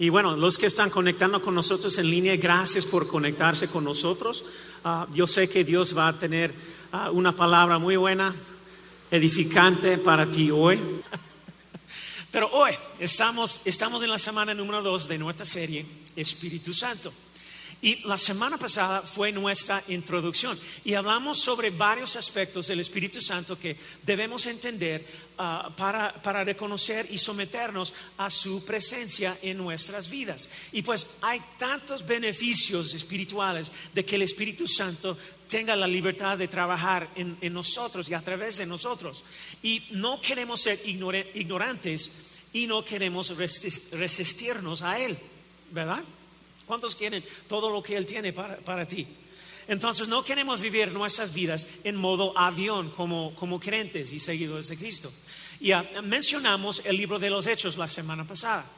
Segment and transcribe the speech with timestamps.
[0.00, 4.44] Y bueno, los que están conectando con nosotros en línea, gracias por conectarse con nosotros.
[4.84, 6.54] Ah, yo sé que Dios va a tener
[6.92, 8.32] ah, una palabra muy buena,
[9.10, 10.78] edificante para ti hoy.
[12.30, 15.84] Pero hoy estamos, estamos en la semana número dos de nuestra serie
[16.14, 17.12] Espíritu Santo.
[17.80, 23.56] Y la semana pasada fue nuestra introducción y hablamos sobre varios aspectos del Espíritu Santo
[23.56, 25.06] que debemos entender
[25.38, 30.50] ah, para, para, reconocer y someternos a su presencia en nuestras vidas.
[30.72, 36.48] Y pues hay tantos beneficios espirituales de que el Espíritu Santo tenga la libertad de
[36.48, 39.22] trabajar en, en nosotros y a través de nosotros.
[39.62, 42.10] Y no queremos ser ignorantes
[42.52, 43.32] y no queremos
[43.92, 45.16] resistirnos a Él,
[45.70, 46.02] ¿verdad?
[46.68, 49.08] ¿Cuántos quieren todo lo que Él tiene para, ti?
[49.66, 54.76] Entonces no queremos vivir nuestras vidas en modo avión como, como creyentes y seguidores de
[54.76, 55.10] Cristo.
[55.60, 58.70] Ya mencionamos el libro de los Hechos la semana pasada.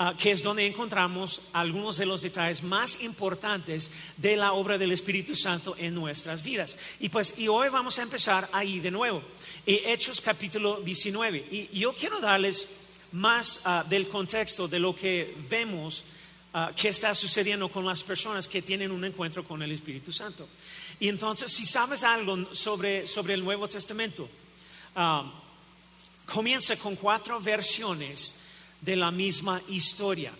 [0.00, 4.92] Ah, que es donde encontramos algunos de los detalles más importantes de la obra del
[4.92, 6.78] Espíritu Santo en nuestras vidas.
[7.00, 9.22] Y pues, y hoy vamos a empezar ahí de nuevo,
[9.66, 11.46] Hechos capítulo 19.
[11.50, 12.68] Y yo quiero darles
[13.10, 16.04] más ah, del contexto de lo que vemos
[16.52, 20.48] Ah, qué está sucediendo con las personas que tienen un encuentro con el Espíritu Santo.
[20.98, 24.28] Y entonces, si sabes algo sobre, el Nuevo Testamento,
[24.96, 25.30] ah,
[26.24, 28.40] comienza con cuatro versiones
[28.80, 30.32] de la misma historia.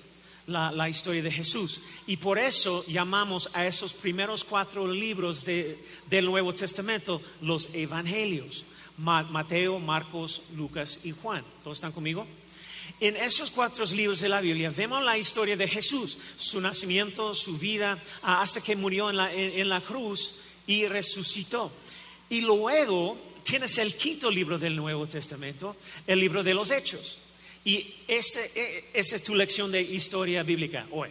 [0.47, 1.83] La, historia de Jesús.
[2.07, 8.65] Y por eso llamamos a esos primeros cuatro libros del Nuevo Testamento los Evangelios.
[8.97, 11.45] Mateo, Marcos, Lucas y Juan.
[11.63, 12.27] ¿Todos están conmigo?
[13.01, 17.57] En esos cuatro libros de la Biblia vemos la historia de Jesús, su nacimiento, su
[17.57, 21.71] vida, hasta que murió en la, cruz y resucitó.
[22.29, 25.77] Y luego tienes el quinto libro del Nuevo Testamento,
[26.09, 27.19] el libro de los Hechos.
[27.65, 31.11] Y este, e, es tu lección de historia bíblica hoy.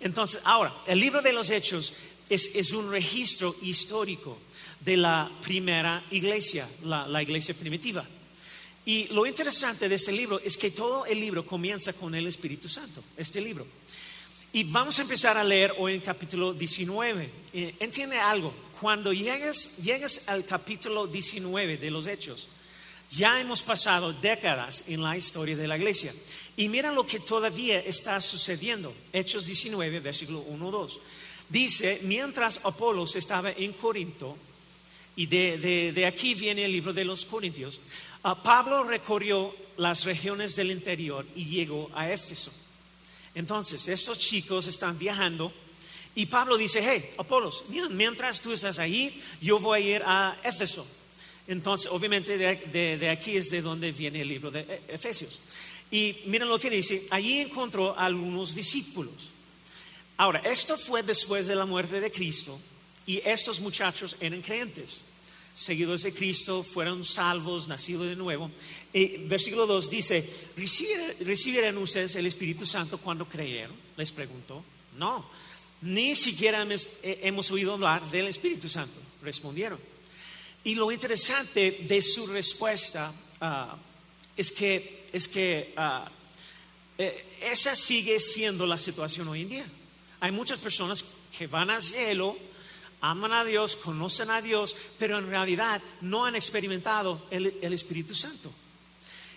[0.00, 1.92] Entonces, ahora, el libro de los Hechos
[2.30, 4.38] es, un registro histórico
[4.80, 8.06] de la primera iglesia, la iglesia primitiva.
[8.84, 12.68] Y lo interesante de este libro es que todo el libro comienza con el Espíritu
[12.68, 13.66] Santo, este libro.
[14.52, 17.30] Y vamos a empezar a leer hoy en capítulo 19.
[17.54, 22.48] Eh, entiende algo, cuando llegues, llegues al capítulo 19 de los Hechos,
[23.10, 26.12] ya hemos pasado décadas en la historia de la iglesia.
[26.56, 28.92] Y mira lo que todavía está sucediendo.
[29.12, 30.98] Hechos 19, versículo 1-2.
[31.48, 34.36] Dice, mientras Apolos estaba en Corinto,
[35.14, 37.80] y de, de aquí viene el libro de los Corintios,
[38.22, 42.52] Pablo recorrió las regiones del interior y llegó a Éfeso.
[43.34, 45.52] Entonces, estos chicos están viajando
[46.14, 50.86] y Pablo dice, hey, Apolos, mientras tú estás ahí, yo voy a ir a Éfeso.
[51.48, 55.40] Entonces, obviamente de, aquí es de donde viene el libro de e, Efesios.
[55.90, 59.30] Y miren lo que dice, allí encontró algunos discípulos.
[60.16, 62.60] Ahora, esto fue después de la muerte de Cristo
[63.04, 65.02] y estos muchachos eran creyentes
[65.54, 68.50] seguidores de Cristo, fueron salvos, nacidos de nuevo.
[68.92, 70.28] Y versículo 2 dice,
[71.20, 73.76] ¿recibirán ustedes el Espíritu Santo cuando creyeron?
[73.96, 74.64] Les preguntó.
[74.98, 75.26] No,
[75.82, 76.66] ni siquiera
[77.02, 79.78] hemos, oído hablar del Espíritu Santo, respondieron.
[80.64, 83.76] Y lo interesante de su respuesta ah,
[84.36, 86.08] es que, es que ah,
[86.98, 89.66] eh, esa sigue siendo la situación hoy en día.
[90.20, 91.04] Hay muchas personas
[91.36, 92.36] que van al cielo
[93.02, 98.50] aman a Dios, conocen a Dios, pero en realidad no han experimentado el, Espíritu Santo.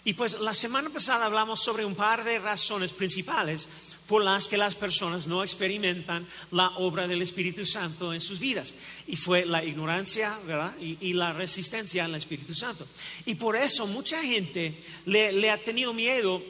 [0.05, 3.67] Y pues la semana pasada hablamos sobre un par de razones principales
[4.07, 8.75] por las que las personas no experimentan la obra del Espíritu Santo en sus vidas.
[9.07, 10.75] Y fue la ignorancia, ¿verdad?
[10.79, 12.85] Y, la resistencia al Espíritu Santo.
[13.25, 16.43] Y por eso mucha gente le, ha tenido miedo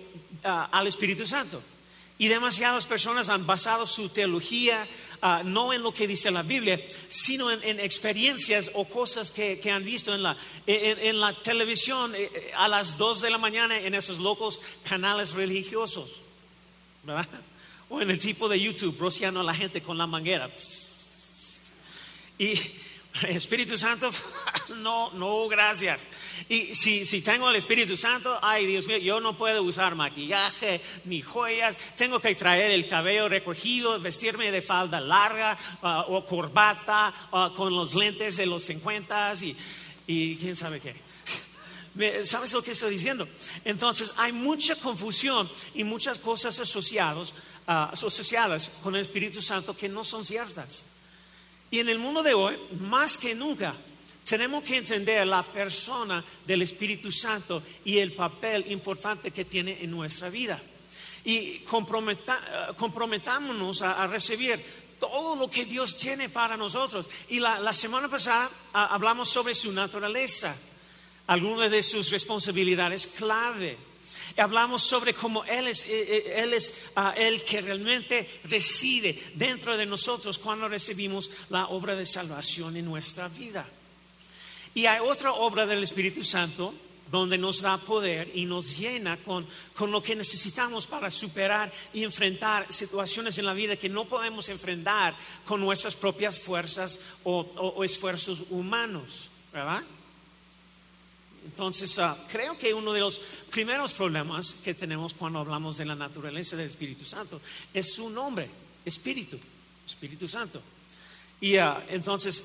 [0.43, 1.63] ah, al Espíritu Santo.
[2.17, 4.87] Y demasiadas personas han basado su teología
[5.27, 9.83] Ah, no en lo que dice la Biblia, sino en, experiencias o cosas que, han
[9.83, 13.95] visto en la, en, la televisión eh, eh, a las 2 de la mañana en
[13.95, 16.21] esos locos canales religiosos,
[17.03, 17.27] ¿verdad?
[17.89, 20.49] O en el tipo de YouTube, rociando a la gente con la manguera.
[22.37, 22.59] Y
[23.29, 24.09] Espíritu Santo,
[24.77, 26.07] no, no, gracias.
[26.49, 30.81] Y si, si tengo el Espíritu Santo, ay Dios mío, yo no puedo usar maquillaje
[31.05, 37.13] ni joyas, tengo que traer el cabello recogido, vestirme de falda larga ah, o corbata
[37.31, 39.55] ah, con los lentes de los 50 y,
[40.07, 40.95] y quién sabe qué.
[42.25, 43.27] ¿Sabes lo que estoy diciendo?
[43.63, 47.33] Entonces hay mucha confusión y muchas cosas asociadas,
[47.65, 50.85] ah, asociadas con el Espíritu Santo que no son ciertas.
[51.71, 53.75] Y en el mundo de hoy, más que nunca,
[54.27, 59.91] tenemos que entender la persona del Espíritu Santo y el papel importante que tiene en
[59.91, 60.61] nuestra vida.
[61.23, 64.59] Y comprometámonos a, recibir
[64.99, 67.07] todo lo que Dios tiene para nosotros.
[67.29, 70.55] Y la, semana pasada hablamos sobre su naturaleza,
[71.27, 73.77] algunas de sus responsabilidades clave
[74.37, 79.77] hablamos sobre cómo Él es, eh, eh, él es ah, el que realmente reside dentro
[79.77, 83.65] de nosotros cuando recibimos la obra de salvación en nuestra vida.
[84.73, 86.73] Y hay otra obra del Espíritu Santo
[87.09, 89.47] donde nos da poder y nos llena con,
[89.79, 95.15] lo que necesitamos para superar y enfrentar situaciones en la vida que no podemos enfrentar
[95.45, 99.83] con nuestras propias fuerzas o esfuerzos humanos, ¿verdad?
[101.45, 103.21] Entonces, ah, creo que uno de los
[103.51, 107.39] primeros problemas que tenemos cuando hablamos de la naturaleza del Espíritu Santo
[107.71, 108.49] es su nombre,
[108.83, 109.37] Espíritu,
[109.85, 110.59] Espíritu Santo.
[111.39, 112.41] Y ah, entonces,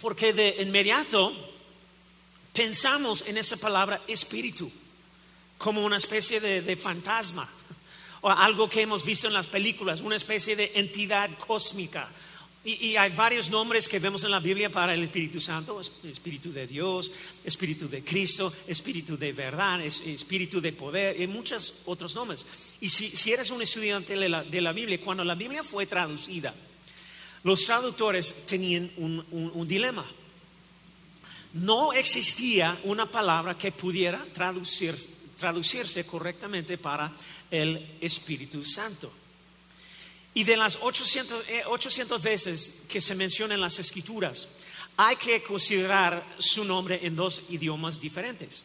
[0.00, 1.34] porque de inmediato
[2.54, 4.72] pensamos en esa palabra espíritu
[5.58, 7.46] como una especie de fantasma
[8.22, 12.08] o algo que hemos visto en las películas, una especie de entidad cósmica
[12.64, 16.66] y, hay varios nombres que vemos en la Biblia para el Espíritu Santo, Espíritu de
[16.66, 17.12] Dios,
[17.44, 22.44] Espíritu de Cristo, Espíritu de verdad, Espíritu de poder y muchos otros nombres.
[22.80, 26.52] Y si, eres un estudiante de la, Biblia, cuando la Biblia fue traducida,
[27.44, 30.04] los traductores tenían un, dilema.
[31.54, 37.12] No existía una palabra que pudiera traducirse correctamente para
[37.50, 39.12] el Espíritu Santo.
[40.38, 44.48] Y de las 800, 800 eh, veces que se menciona en las escrituras,
[44.96, 48.62] hay que considerar su nombre en dos idiomas diferentes.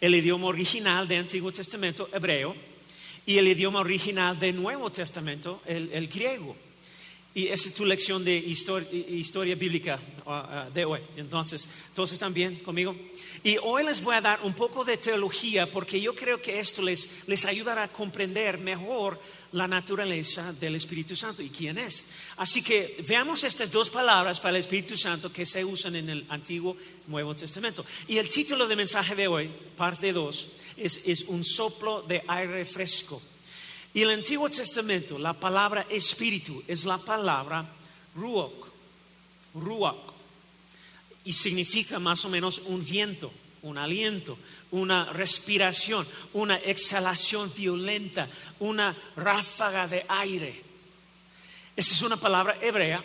[0.00, 2.56] El idioma original del Antiguo Testamento, hebreo,
[3.24, 6.56] y el idioma original del Nuevo Testamento, el griego.
[7.36, 11.00] Y esa es tu lección de historia, bíblica uh, uh, de hoy.
[11.18, 12.96] Entonces, ¿todos están bien conmigo?
[13.44, 16.80] Y hoy les voy a dar un poco de teología porque yo creo que esto
[16.80, 19.20] les, les ayudará a comprender mejor
[19.52, 22.04] la naturaleza del Espíritu Santo y quién es.
[22.36, 26.26] Así que veamos estas dos palabras para el Espíritu Santo que se usan en el
[26.28, 26.76] Antiguo
[27.06, 27.84] Nuevo Testamento.
[28.08, 32.64] Y el título del mensaje de hoy, parte 2, es, es un soplo de aire
[32.64, 33.22] fresco.
[33.94, 37.66] Y el Antiguo Testamento, la palabra espíritu es la palabra
[38.14, 38.68] ruach,
[39.54, 40.12] ruach,
[41.24, 43.32] y significa más o menos un viento,
[43.66, 44.38] un aliento,
[44.70, 48.28] una respiración, una exhalación violenta,
[48.60, 50.62] una ráfaga de aire.
[51.76, 53.02] Esa es una palabra hebrea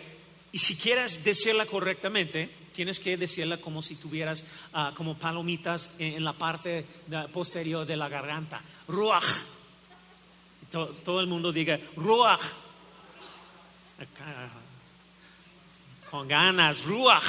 [0.52, 6.24] y si quieres decirla correctamente, tienes que decirla como si tuvieras ah, como palomitas en,
[6.24, 6.86] la parte
[7.32, 8.62] posterior de la garganta.
[8.88, 9.26] Ruach
[10.72, 12.42] todo, el mundo diga, Ruach.
[16.10, 17.24] Con ganas, Ruach.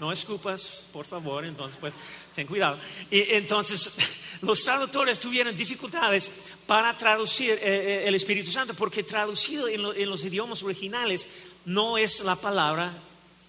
[0.00, 1.92] No escupas, por favor, entonces pues
[2.34, 2.78] ten cuidado.
[3.10, 3.90] Y entonces
[4.42, 6.30] los traductores tuvieron dificultades
[6.66, 11.26] para traducir eh, eh, el Espíritu Santo, porque traducido en, en los idiomas originales
[11.64, 12.92] no es la palabra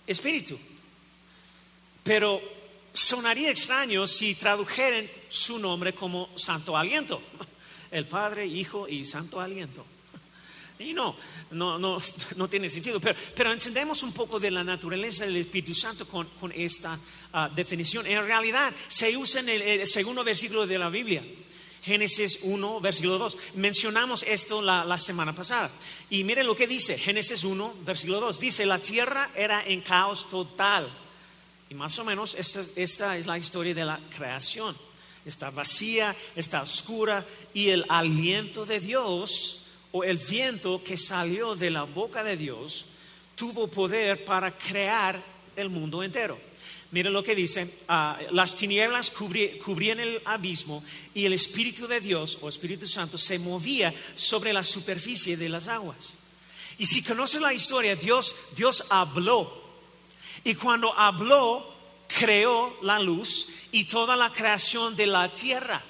[0.08, 0.58] Espíritu.
[2.04, 2.42] Pero
[2.94, 7.22] sonaría extraño si tradujeran su nombre como Santo Aliento
[7.92, 9.86] el Padre, Hijo y Santo Aliento.
[10.80, 11.14] Y no,
[11.52, 12.02] no, no,
[12.38, 16.28] no tiene sentido, pero, pero, entendemos un poco de la naturaleza del Espíritu Santo con,
[16.40, 16.98] con esta
[17.34, 18.08] ah, definición.
[18.08, 21.22] En realidad se usa en el, segundo versículo de la Biblia.
[21.84, 23.38] Génesis 1, versículo 2.
[23.56, 25.70] Mencionamos esto la, la, semana pasada.
[26.10, 28.40] Y miren lo que dice, Génesis 1, versículo 2.
[28.40, 30.90] Dice, la tierra era en caos total.
[31.70, 34.78] Y más o menos esta, esta es la historia de la creación
[35.26, 39.59] está vacía, está oscura y el aliento de Dios
[39.92, 42.86] o el viento que salió de la boca de Dios
[43.36, 45.22] tuvo poder para crear
[45.56, 46.38] el mundo entero.
[46.92, 52.40] Miren lo que dice, ah, las tinieblas cubrían el abismo y el Espíritu de Dios
[52.42, 56.16] o Espíritu Santo se movía sobre la superficie de las aguas.
[56.80, 59.62] Y si conoces la historia, Dios, Dios habló.
[60.44, 61.76] Y cuando habló,
[62.08, 65.84] creó la luz y toda la creación de la tierra.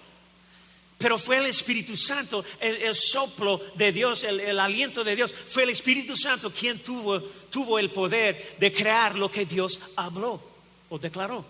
[1.00, 5.34] Pero fue el Espíritu Santo, el, soplo de Dios, el, aliento de Dios.
[5.34, 10.42] Fue el Espíritu Santo quien tuvo, tuvo el poder de crear lo que Dios habló
[10.90, 11.46] o declaró.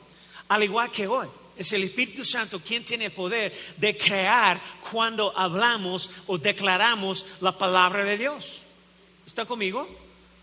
[0.50, 1.28] Al igual que hoy.
[1.58, 7.58] Es el Espíritu Santo quien tiene el poder de crear cuando hablamos o declaramos la
[7.58, 8.60] palabra de Dios.
[9.26, 9.90] ¿Está conmigo?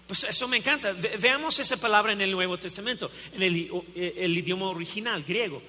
[0.09, 0.93] Pues eso me encanta.
[0.93, 5.63] Veamos esa palabra en el Nuevo Testamento, en el, el idioma original griego.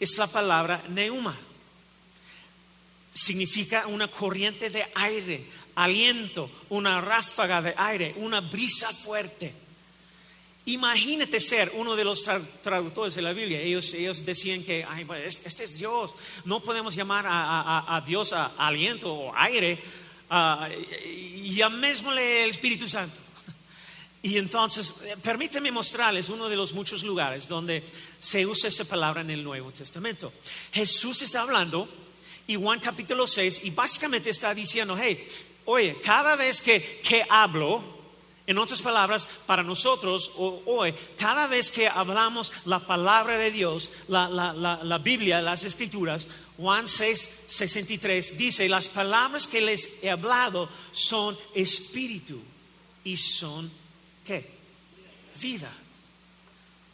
[0.00, 1.38] Es la palabra neuma.
[3.18, 5.44] Significa una corriente de aire,
[5.74, 9.52] aliento, una ráfaga de aire, una brisa fuerte.
[10.66, 12.22] Imagínate ser uno de los
[12.62, 13.60] traductores de la Biblia.
[13.60, 14.86] Ellos, ellos decían que
[15.24, 16.14] este es Dios.
[16.44, 19.82] No podemos llamar a, Dios a, aliento o aire.
[21.04, 23.18] y llamémosle el Espíritu Santo.
[24.22, 27.82] Y entonces, permíteme mostrarles uno de los muchos lugares donde
[28.20, 30.32] se usa esa palabra en el Nuevo Testamento.
[30.70, 31.88] Jesús está hablando,
[32.48, 35.22] y Juan capítulo 6, y básicamente está diciendo, hey,
[35.66, 37.84] oye, cada vez que, que hablo,
[38.46, 45.00] en otras palabras, para nosotros hoy, cada vez que hablamos la palabra de Dios, la,
[45.04, 46.26] Biblia, las Escrituras,
[46.56, 52.40] Juan 6, 63 dice, las palabras que les he hablado son espíritu
[53.04, 53.70] y son,
[54.24, 54.50] ¿qué?
[55.38, 55.70] Vida.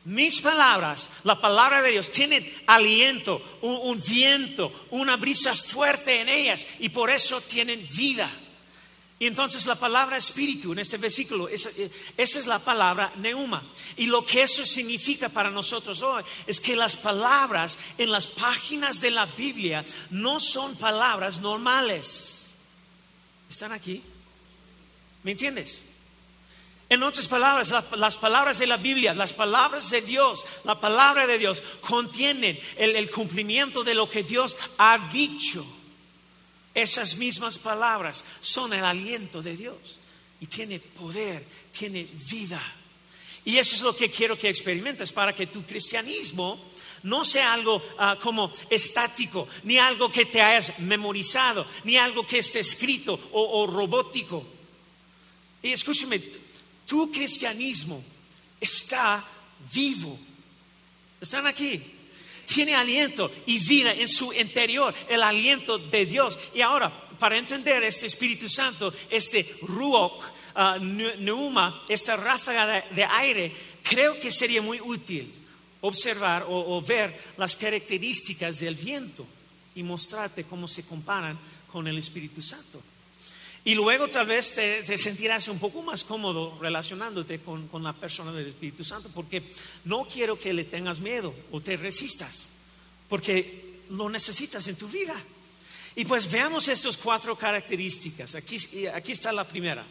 [0.05, 6.67] Mis palabras, la palabra de Dios, tienen aliento, un viento, una brisa fuerte en ellas
[6.79, 8.31] y por eso tienen vida.
[9.19, 13.63] Y entonces la palabra espíritu en este versículo, esa, eh, esa, es la palabra neuma.
[13.97, 19.01] Y lo que eso significa para nosotros hoy es que las palabras en las páginas
[19.01, 22.51] de la Biblia no son palabras normales.
[23.49, 24.03] ¿Están aquí?
[25.23, 25.87] ¿Me entiendes?
[26.95, 31.39] En otras palabras, las, palabras de la Biblia, las palabras de Dios, la palabra de
[31.39, 35.67] Dios contienen el cumplimiento de lo que Dios ha dicho.
[36.73, 39.77] Esas mismas palabras son el aliento de Dios
[40.41, 41.45] y tiene poder,
[41.77, 42.63] tiene vida.
[43.45, 46.65] Y eso es lo que quiero que experimentes para que tu cristianismo
[47.03, 52.39] no sea algo ah, como estático, ni algo que te hayas memorizado, ni algo que
[52.39, 54.47] esté escrito o, o robótico.
[55.61, 56.44] Y escúchame,
[56.87, 58.03] tu cristianismo
[58.61, 59.25] está
[59.73, 60.19] vivo.
[61.21, 61.95] Están aquí
[62.45, 66.38] tiene aliento y vida en su interior, el aliento de Dios.
[66.55, 70.23] Y ahora, para entender este Espíritu Santo, este Ruach,
[70.55, 75.33] uh, Neuma, esta ráfaga de, aire, creo que sería muy útil
[75.81, 79.26] observar o, ver las características del viento
[79.75, 81.38] y mostrarte cómo se comparan
[81.71, 82.81] con el Espíritu Santo.
[83.66, 88.49] Y luego tal vez te, sentirás un poco más cómodo relacionándote con, la persona del
[88.49, 89.42] Espíritu Santo, porque
[89.87, 92.50] no quiero que le tengas miedo o te resistas,
[93.09, 95.14] porque lo necesitas en tu vida.
[95.97, 98.35] Y pues veamos estas cuatro características.
[98.35, 99.87] Aquí, aquí está la primera.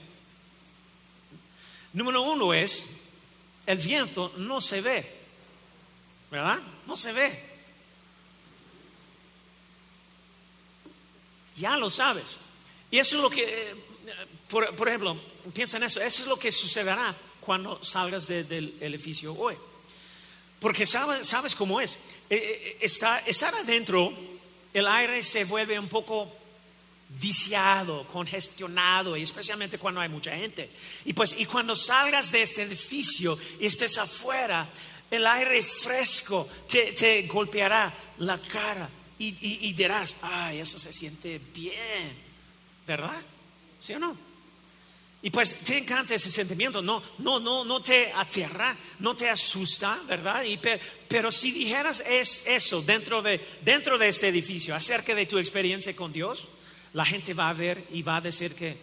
[1.93, 2.85] Número uno es,
[3.65, 5.11] el viento no se ve,
[6.29, 6.59] ¿verdad?
[6.85, 7.53] No se ve.
[11.57, 12.37] Ya lo sabes.
[12.93, 13.75] Y eso es lo que, eh,
[14.47, 15.19] por, ejemplo,
[15.51, 19.55] piensa en eso, eso es lo que sucederá cuando salgas del edificio hoy.
[20.59, 21.93] Porque sabes, sabes cómo es.
[22.29, 24.13] Eh, eh, está, estar adentro,
[24.71, 26.31] el aire se vuelve un poco
[27.09, 30.69] viciado, congestionado, y especialmente cuando hay mucha gente.
[31.05, 34.69] Y pues, y cuando salgas de este edificio y estés afuera,
[35.09, 39.35] el aire fresco te, golpeará la cara y,
[39.67, 42.22] y dirás, ay, eso se siente bien.
[42.85, 43.21] ¿Verdad?
[43.79, 44.17] ¿Sí o no?
[45.25, 49.97] Y pues te encanta ese sentimiento, no, no, no, no te aterra, no te asusta,
[50.05, 50.43] ¿verdad?
[51.07, 55.95] pero, si dijeras es eso dentro de, dentro de este edificio acerca de tu experiencia
[55.95, 56.49] con Dios,
[56.91, 58.75] la gente va a ver y va a decir que,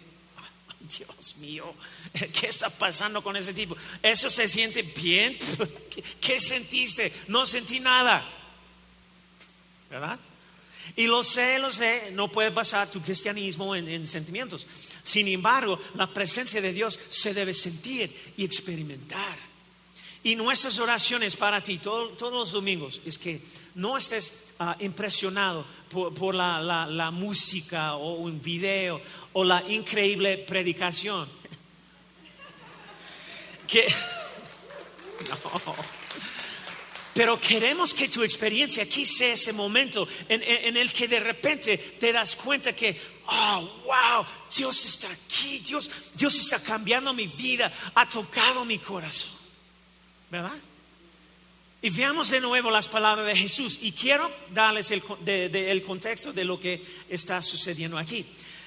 [0.81, 1.75] Dios mío,
[2.33, 3.77] ¿qué está pasando con ese tipo?
[4.03, 5.39] ¿Eso se siente bien?
[6.23, 7.13] ¿Qué sentiste?
[7.29, 8.27] No sentí nada,
[9.91, 10.19] ¿verdad?
[10.97, 14.67] Y lo sé, lo sé, no puede basar tu cristianismo en, sentimientos.
[15.03, 19.39] Sin embargo, la presencia de Dios se debe sentir y experimentar.
[20.23, 23.41] Y nuestras oraciones para ti todos los domingos es que
[23.75, 29.01] no estés ah, impresionado por, la, música o un video
[29.33, 31.29] o la increíble predicación.
[33.67, 33.87] que
[35.31, 36.00] no.
[37.15, 42.13] Pero queremos que tu experiencia aquí sea ese momento en, el que de repente te
[42.13, 44.25] das cuenta que, oh, wow,
[44.57, 49.39] Dios está aquí, Dios, Dios está cambiando mi vida, ha tocado mi corazón.
[50.31, 50.57] ¿Verdad?
[51.83, 53.79] Y veamos de nuevo las palabras de Jesús.
[53.83, 58.25] Y quiero darles el, el contexto de lo que está sucediendo aquí.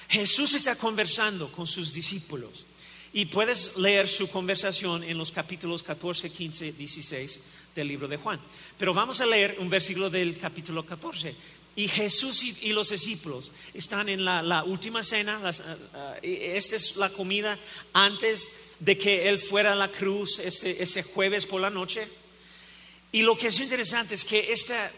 [0.08, 2.66] Jesús está conversando con sus discípulos.
[3.14, 7.40] Y puedes leer su conversación en los capítulos 14, 15, 16
[7.74, 8.40] del libro de Juan.
[8.78, 11.34] Pero vamos a leer un versículo del capítulo 14.
[11.76, 15.40] Y Jesús y, los discípulos están en la, última cena.
[15.50, 17.58] Eh, eh, esta es la comida
[17.92, 22.06] antes de que Él fuera a la cruz ese, jueves por la noche.
[23.10, 24.90] Y lo que es interesante es que esta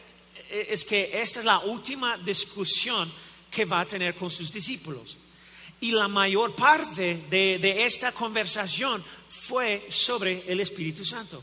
[0.50, 3.10] es, que esta es la última discusión
[3.50, 5.16] que va a tener con sus discípulos.
[5.80, 11.42] Y la mayor parte de, esta conversación fue sobre el Espíritu Santo.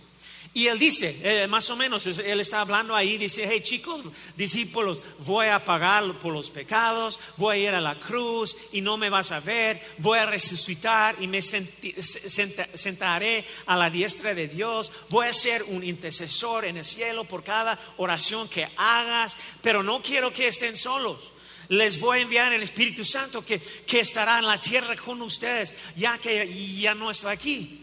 [0.55, 4.03] Y él dice, eh, más o menos, él está hablando ahí, dice, hey chicos,
[4.37, 8.95] discípulos, voy a pagar por los pecados, voy a ir a la cruz y no
[8.95, 14.91] me vas a ver, voy a resucitar y me sentaré a la diestra de Dios,
[15.09, 20.03] voy a ser un intercesor en el cielo por cada oración que hagas, pero no
[20.03, 21.31] quiero que estén solos
[21.69, 23.59] les voy a enviar el Espíritu Santo que,
[23.99, 27.82] estará en la tierra con ustedes, ya que ya no está aquí.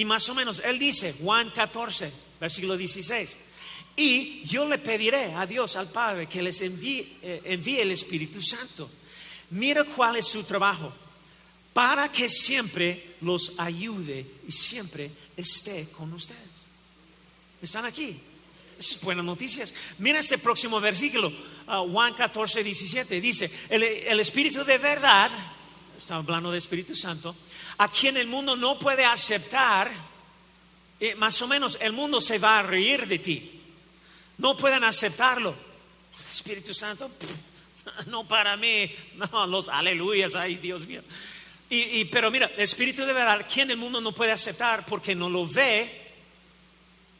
[0.00, 3.36] Y más o menos, él dice, Juan 14, versículo 16,
[3.96, 8.40] y yo le pediré a Dios, al Padre, que les envíe, eh, envíe el Espíritu
[8.40, 8.88] Santo.
[9.50, 10.90] Mira cuál es su trabajo,
[11.74, 16.40] para que siempre los ayude y siempre esté con ustedes.
[17.60, 18.18] Están aquí.
[18.78, 19.74] Esas es buenas noticias.
[19.98, 23.20] Mira este próximo versículo, uh, Juan 14, 17.
[23.20, 25.30] Dice, el, Espíritu de verdad,
[25.98, 27.36] está hablando de Espíritu Santo,
[27.80, 29.90] a quien el mundo no puede aceptar,
[31.00, 33.58] eh, más o menos el mundo se va a reír de ti.
[34.36, 35.54] No pueden aceptarlo.
[36.30, 37.10] Espíritu Santo,
[38.08, 41.00] no para mí, no, los aleluyas, ay Dios mío.
[41.70, 45.30] Y, pero mira, el Espíritu de verdad, quien el mundo no puede aceptar porque no
[45.30, 46.12] lo ve,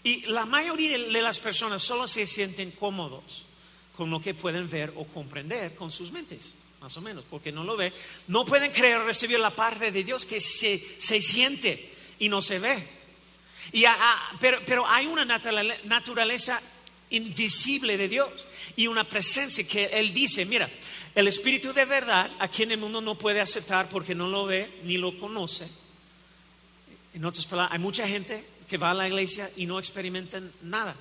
[0.04, 3.46] y la mayoría de las personas solo se sienten cómodos
[3.96, 7.64] con lo que pueden ver o comprender con sus mentes, más o menos, porque no
[7.64, 7.92] lo ve.
[8.28, 13.00] No pueden creer recibir la parte de Dios que se, siente y no se ve.
[13.72, 13.84] Y
[14.40, 16.60] pero, pero hay una naturaleza
[17.10, 18.46] invisible de Dios
[18.76, 20.70] y una presencia que Él dice, mira,
[21.14, 24.80] el Espíritu de verdad, a quien el mundo no puede aceptar porque no lo ve
[24.84, 25.68] ni lo conoce.
[27.12, 30.94] En otras palabras, hay mucha gente que va a la iglesia y no experimentan nada.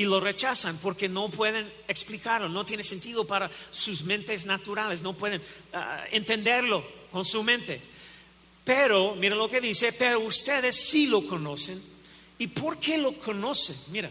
[0.00, 5.12] Y lo rechazan porque no pueden explicarlo, no tiene sentido para sus mentes naturales, no
[5.12, 5.42] pueden
[5.74, 6.82] ah, entenderlo
[7.12, 7.82] con su mente.
[8.64, 11.82] Pero, mira lo que dice, pero ustedes sí lo conocen.
[12.38, 13.76] ¿Y por qué lo conocen?
[13.88, 14.08] Mira,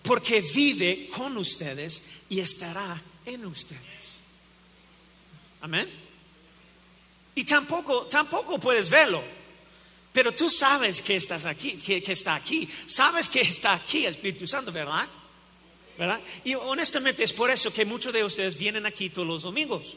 [0.00, 4.22] porque vive con ustedes y estará en ustedes.
[5.60, 5.90] Amén.
[7.34, 9.24] Y tampoco, tampoco puedes verlo.
[10.12, 12.68] Pero tú sabes que estás aquí, que, está aquí.
[12.86, 15.06] Sabes que está aquí el Espíritu Santo, ¿verdad?
[15.96, 16.20] ¿verdad?
[16.44, 19.94] Y honestamente es por eso que muchos de ustedes vienen aquí todos los domingos.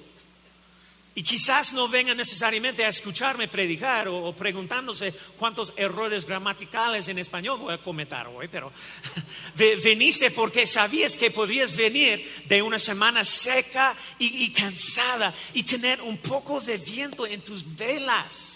[1.16, 7.60] Y quizás no vengan necesariamente a escucharme predicar o, preguntándose cuántos errores gramaticales en español
[7.60, 8.72] voy a cometer hoy, pero
[9.56, 16.18] veniste porque sabías que podrías venir de una semana seca y cansada y tener un
[16.18, 18.53] poco de viento en tus velas.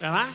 [0.00, 0.28] ¿Verdad?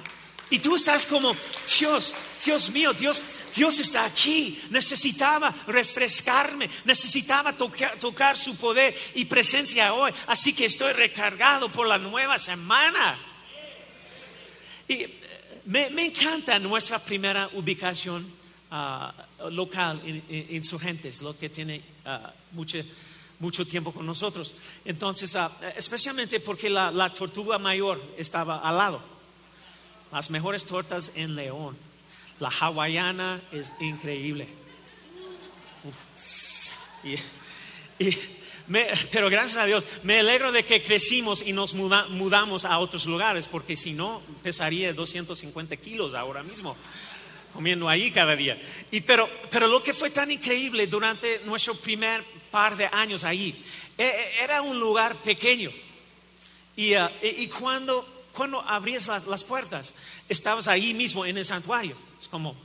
[0.54, 1.36] Y tú estás como,
[1.80, 2.14] Dios,
[2.46, 3.24] Dios mío, Dios,
[3.56, 4.62] Dios está aquí.
[4.70, 10.12] Necesitaba refrescarme, necesitaba tocar, su poder y presencia hoy.
[10.28, 13.18] Así que estoy recargado por la nueva semana.
[14.88, 15.20] Y eh,
[15.66, 18.32] me, encanta nuestra primera ubicación
[18.70, 19.12] ah,
[19.50, 22.78] local en, Insurgentes, lo que tiene ah, mucho,
[23.40, 24.54] mucho tiempo con nosotros.
[24.86, 29.13] Entonces, ah, especialmente porque la tortuga mayor estaba al lado
[30.14, 31.76] las mejores tortas en León.
[32.40, 34.48] La hawaiana es increíble.
[39.12, 43.48] pero gracias a Dios, me alegro de que crecimos y nos mudamos a otros lugares,
[43.48, 46.78] porque si no, pesaría 250 kilos ahora mismo,
[47.52, 48.62] comiendo ahí cada día.
[48.92, 53.60] Y, pero, pero lo que fue tan increíble durante nuestro primer par de años ahí,
[53.98, 55.72] e, e, era un lugar pequeño.
[56.76, 59.94] Y, uh, y cuando cuando abrías las, puertas,
[60.28, 61.96] estabas ahí mismo en el santuario.
[62.20, 62.56] Es como,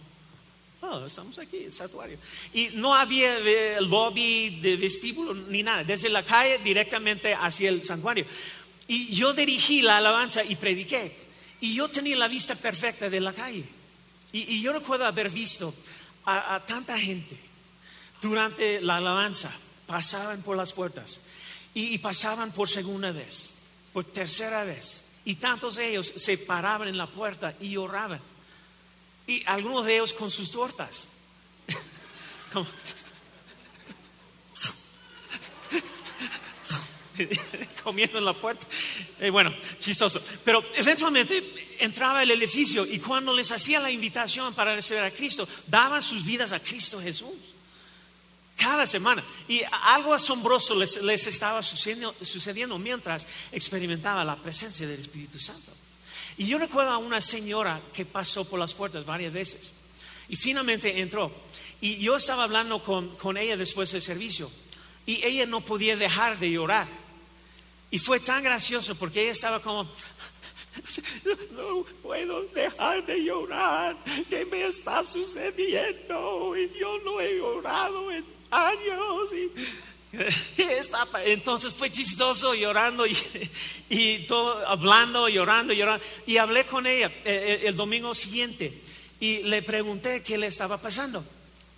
[0.80, 2.18] oh, estamos aquí, el santuario.
[2.54, 7.84] Y no había eh, lobby de vestíbulo ni nada, desde la calle directamente hacia el
[7.84, 8.24] santuario.
[8.86, 11.14] Y yo dirigí la alabanza y prediqué.
[11.60, 13.64] Y yo tenía la vista perfecta de la calle.
[14.32, 15.74] Y, yo recuerdo haber visto
[16.24, 17.38] a, tanta gente
[18.22, 19.52] durante la alabanza,
[19.86, 21.20] pasaban por las puertas
[21.74, 23.54] y pasaban por segunda vez,
[23.92, 28.18] por tercera vez y tantos de ellos se paraban en la puerta y oraban.
[29.26, 31.06] y algunos de ellos con sus tortas.
[37.84, 38.66] Comiendo en la puerta.
[39.20, 40.18] Eh, bueno, chistoso.
[40.42, 45.46] Pero eventualmente entraba al edificio y cuando les hacía la invitación para recibir a Cristo,
[45.66, 47.36] daban sus vidas a Cristo Jesús.
[48.58, 49.24] Cada semana.
[49.46, 55.72] Y algo asombroso les, estaba sucediendo, sucediendo mientras experimentaba la presencia del Espíritu Santo.
[56.36, 59.72] Y yo recuerdo a una señora que pasó por las puertas varias veces.
[60.28, 61.32] Y finalmente entró.
[61.80, 64.50] Y yo estaba hablando con, con ella después del servicio.
[65.06, 66.88] Y ella no podía dejar de llorar.
[67.90, 69.88] Y fue tan gracioso porque ella estaba como,
[71.52, 73.96] no puedo dejar de llorar.
[74.28, 76.56] ¿Qué me está sucediendo?
[76.56, 79.30] Y yo no he llorado en años.
[79.32, 80.16] Y,
[80.56, 83.16] ¿Qué está pa-?" Entonces fue chistoso llorando y,
[83.90, 86.04] y todo, hablando, llorando, llorando.
[86.26, 88.80] Y hablé con ella eh, el, el domingo siguiente
[89.20, 91.24] y le pregunté qué le estaba pasando.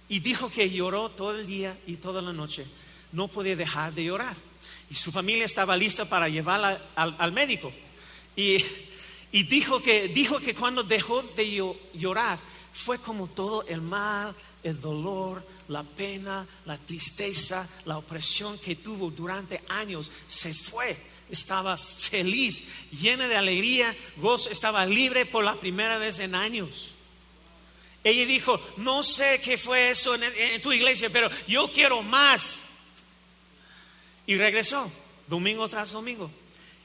[0.09, 2.66] Y dijo que lloró todo el día y toda la noche.
[3.12, 4.37] No podía dejar de llorar.
[4.90, 7.72] Y su familia estaba lista para llevarla al, al médico.
[8.35, 8.56] Y,
[9.33, 12.38] y dijo, que, dijo que cuando dejó de llo- llorar
[12.72, 19.11] fue como todo el mal, el dolor, la pena, la tristeza, la opresión que tuvo
[19.11, 20.96] durante años se fue.
[21.30, 26.90] Estaba feliz, llena de alegría, gozo, estaba libre por la primera vez en años.
[28.02, 32.61] Ella dijo, no sé qué fue eso en, tu iglesia, pero yo quiero más.
[34.26, 34.90] Y regresó,
[35.28, 36.30] domingo tras domingo.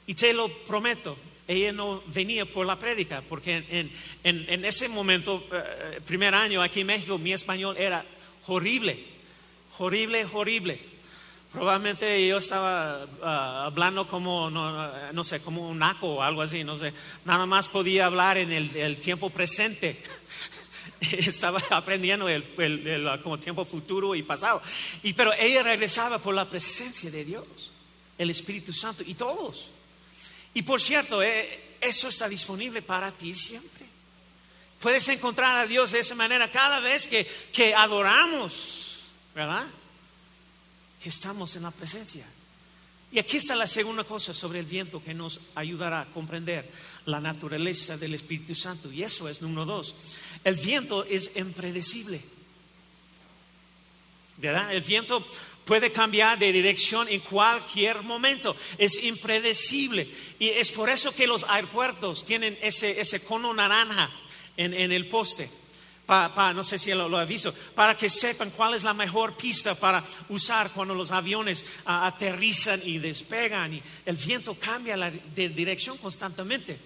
[0.05, 1.17] Y te lo prometo,
[1.47, 3.91] ella no venía por la prédica, porque en,
[4.23, 8.05] en- en ese momento, eh, primer año aquí en México, mi español era
[8.47, 9.03] horrible,
[9.77, 10.95] horrible, horrible.
[11.51, 16.75] Probablemente yo estaba ah, hablando como, no, sé, como un naco o algo así, no
[16.75, 16.93] sé.
[17.23, 20.01] Nada más podía hablar en el, tiempo presente.
[20.99, 24.61] estaba aprendiendo el- el, ah, como tiempo futuro y pasado.
[25.01, 27.45] Y, pero ella regresaba por la presencia de Dios,
[28.17, 29.69] el Espíritu Santo y todos.
[30.53, 33.74] Y por cierto, eh, eso está disponible para ti siempre.
[34.79, 38.99] Puedes encontrar a Dios de esa manera cada vez que, que adoramos,
[39.33, 39.65] ¿verdad?
[41.01, 42.25] Que estamos en la presencia.
[43.11, 46.69] Y aquí está la segunda cosa sobre el viento que nos ayudará a comprender
[47.05, 48.91] la naturaleza del Espíritu Santo.
[48.91, 49.95] Y eso es número dos.
[50.43, 52.21] El viento es impredecible.
[54.37, 54.73] ¿Verdad?
[54.73, 55.25] El viento
[55.63, 58.55] puede cambiar de dirección en cualquier momento.
[58.77, 60.09] Es impredecible.
[60.37, 64.11] Y es por eso que los aeropuertos tienen ese, ese cono naranja
[64.57, 65.49] en, en el poste.
[66.05, 68.93] Pa- pa- no sé si lo, lo ha visto, para que sepan cuál es la
[68.93, 74.95] mejor pista para usar cuando los aviones ah, aterrizan y despegan y el viento cambia
[74.95, 76.79] la, de dirección constantemente.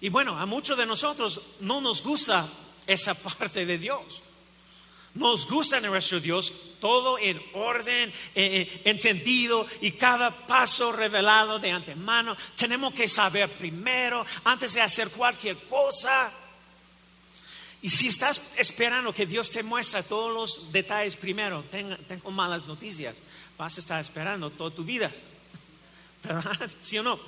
[0.00, 2.48] Y bueno, a muchos de nosotros no nos gusta
[2.86, 4.22] esa parte de Dios.
[5.14, 11.70] Nos gusta nuestro Dios todo en orden, eh, eh, entendido y cada paso revelado de
[11.70, 12.36] antemano.
[12.56, 16.32] Tenemos que saber primero, antes de hacer cualquier cosa.
[17.84, 21.62] Y si estás esperando que Dios te muestre todos los detalles primero,
[22.08, 23.18] tengo malas noticias.
[23.58, 25.12] Vas a estar esperando toda tu vida.
[26.24, 26.70] ¿Verdad?
[26.80, 27.20] ¿Sí o no?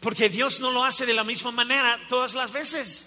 [0.00, 3.06] Porque Dios no lo hace de la misma manera todas las veces.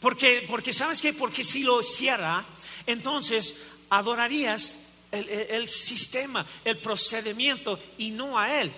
[0.00, 1.12] Porque, porque ¿sabes qué?
[1.12, 2.42] Porque si lo hiciera,
[2.86, 3.56] entonces
[3.90, 4.76] adorarías
[5.12, 8.72] el sistema, el procedimiento y no a Él.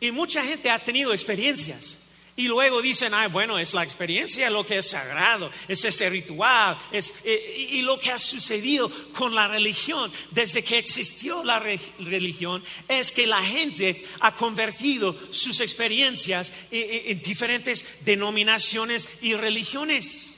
[0.00, 1.98] Y mucha gente ha tenido experiencias.
[2.36, 6.76] Y luego dicen, ah, bueno, es la experiencia lo que es sagrado, es este ritual,
[6.90, 11.78] es, eh, y, lo que ha sucedido con la religión desde que existió la re-
[12.00, 19.34] religión es que la gente ha convertido sus experiencias en, en- en diferentes denominaciones y
[19.34, 20.34] religiones.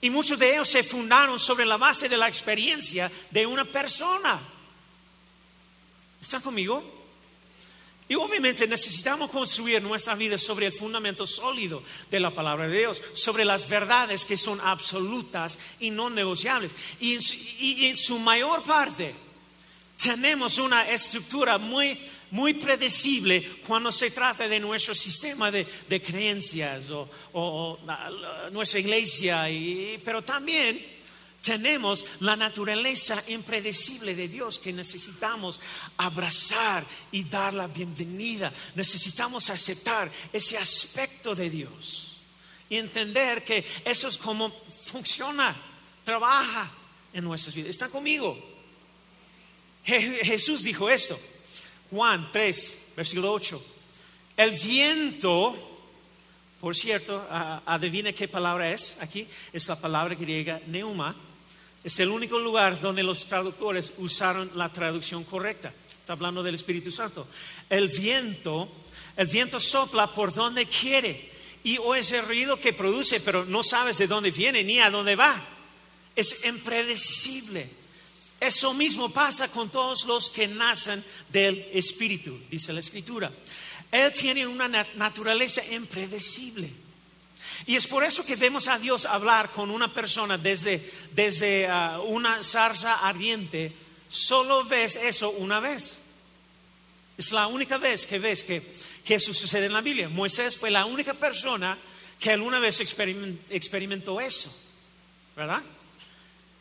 [0.00, 4.40] Y muchos de ellos se fundaron sobre la base de la experiencia de una persona.
[6.20, 6.95] ¿Están conmigo?
[8.08, 13.02] Y obviamente necesitamos construir nuestra vida sobre el fundamento sólido de la palabra de Dios,
[13.14, 16.72] sobre las verdades que son absolutas y no negociables.
[17.00, 17.14] Y
[17.86, 19.12] en su, mayor parte
[20.00, 21.98] tenemos una estructura muy,
[22.30, 27.78] muy predecible cuando se trata de nuestro sistema de, de creencias o, o-
[28.52, 29.48] nuestra iglesia,
[30.04, 30.95] pero también
[31.46, 35.60] tenemos la naturaleza impredecible de Dios que necesitamos
[35.96, 38.52] abrazar y dar la bienvenida.
[38.74, 42.16] Necesitamos aceptar ese aspecto de Dios
[42.68, 44.50] y entender que eso es como
[44.90, 45.54] funciona,
[46.04, 46.68] trabaja
[47.12, 47.70] en nuestras vidas.
[47.70, 48.36] ¿Están conmigo?
[49.86, 51.18] Je- Jesús dijo esto,
[51.90, 53.62] Juan 3, versículo 8.
[54.36, 55.72] El viento
[56.60, 59.28] por cierto, ah, adivine qué palabra es aquí.
[59.52, 61.14] Es la palabra griega neuma.
[61.86, 65.72] Es el único lugar donde los traductores usaron la traducción correcta.
[65.88, 67.28] Está hablando del Espíritu Santo.
[67.70, 68.68] El viento,
[69.16, 71.30] el viento sopla por donde quiere
[71.62, 75.14] y oyes el ruido que produce, pero no sabes de dónde viene ni a dónde
[75.14, 75.40] va.
[76.16, 77.70] Es impredecible.
[78.40, 83.30] Eso mismo pasa con todos los que nacen del Espíritu, dice la Escritura.
[83.92, 86.68] Él tiene una naturaleza impredecible.
[87.64, 92.00] Y es por eso que vemos a Dios hablar con una persona desde, desde ah,
[92.04, 93.72] una zarza ardiente.
[94.08, 95.98] Solo ves eso una vez.
[97.16, 98.62] Es la única vez que ves que,
[99.04, 100.08] que eso sucede en la Biblia.
[100.08, 101.78] Moisés fue la única persona
[102.18, 104.54] que alguna vez experimentó eso.
[105.34, 105.62] ¿Verdad?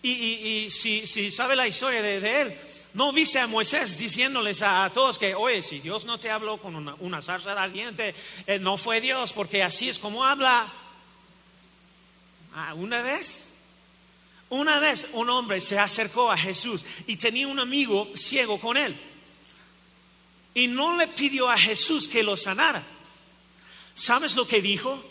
[0.01, 2.55] Y, si, si, sabe la historia de, él,
[2.93, 6.75] no viste a Moisés diciéndoles a, todos que, oye, si Dios no te habló con
[6.75, 8.13] una, una zarza ardiente,
[8.45, 10.71] eh, no fue Dios, porque así es como habla.
[12.57, 13.47] Ah, una vez,
[14.49, 18.97] una vez un hombre se acercó a Jesús y tenía un amigo ciego con él.
[20.53, 22.81] Y no le pidió a Jesús que lo sanara.
[23.93, 25.03] ¿Sabes lo que dijo?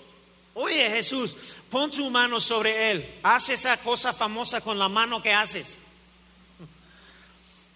[0.54, 1.36] Oye Jesús,
[1.68, 3.14] pon tu mano sobre él.
[3.22, 5.78] Haz esa cosa famosa con la mano que haces.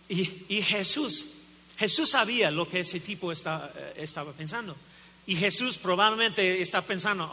[0.08, 1.34] Y, Jesús,
[1.76, 3.36] Jesús sabía lo que ese tipo eh,
[3.96, 4.74] estaba pensando.
[5.28, 7.30] Y Jesús probablemente está pensando,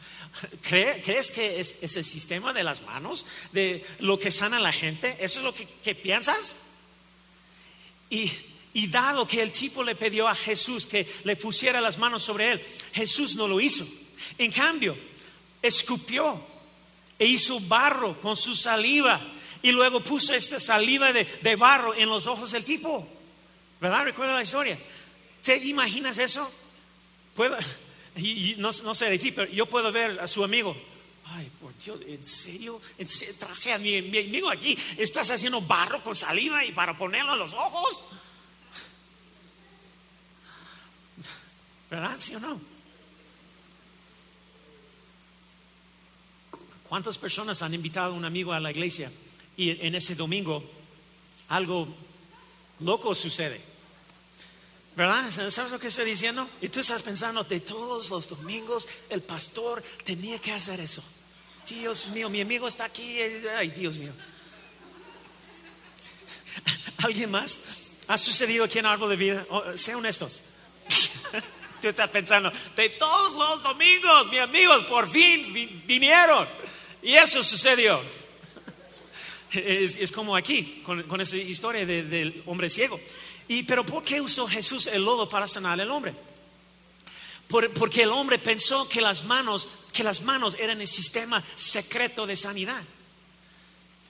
[0.62, 5.16] ¿crees que es, el sistema de las manos, de lo que sana a la gente?
[5.18, 6.54] ¿Eso es lo que, piensas?
[8.08, 8.30] Y,
[8.86, 12.62] dado que el tipo le pidió a Jesús que le pusiera las manos sobre él,
[12.92, 13.84] Jesús no lo hizo.
[14.38, 14.96] En cambio,
[15.60, 16.40] escupió
[17.18, 19.20] e hizo barro con su saliva
[19.60, 23.08] y luego puso esta saliva de, barro en los ojos del tipo.
[23.80, 24.04] ¿Verdad?
[24.04, 24.78] Recuerda la historia.
[25.42, 26.48] ¿Te imaginas eso?
[27.34, 27.56] Puedo,
[28.16, 30.76] y, no, sé de ti, pero yo puedo ver a su amigo.
[31.26, 32.80] Ay, por Dios, ¿en serio?
[33.38, 34.78] Traje a mi, mi, amigo aquí.
[34.96, 38.02] ¿Estás haciendo barro con saliva y para ponerlo en los ojos?
[41.90, 42.16] ¿Verdad?
[42.18, 42.60] ¿Sí o no?
[46.88, 49.10] ¿Cuántas personas han invitado a un amigo a la iglesia
[49.56, 50.62] y en ese domingo
[51.48, 51.88] algo
[52.80, 53.73] loco sucede.
[54.96, 55.50] ¿Verdad?
[55.50, 56.48] ¿Sabes lo que estoy diciendo?
[56.60, 61.02] Y tú estás pensando, de todos los domingos el pastor tenía que hacer eso.
[61.68, 63.18] Dios mío, mi amigo está aquí.
[63.56, 64.12] Ay, Dios mío.
[66.98, 67.60] ¿Alguien más?
[68.06, 69.46] ¿Ha sucedido aquí en Árbol de Vida?
[69.50, 70.42] Oh, sean honestos.
[71.80, 76.48] tú estás pensando, de todos los domingos, mis amigos por fin vinieron.
[77.02, 78.02] Y eso sucedió.
[79.54, 82.98] Es, como aquí, con, esa historia del hombre ciego.
[83.48, 86.14] Y, pero ¿por qué usó Jesús el lodo para sanar al hombre?
[87.46, 92.36] porque el hombre pensó que las manos, que las manos eran el sistema secreto de
[92.36, 92.82] sanidad.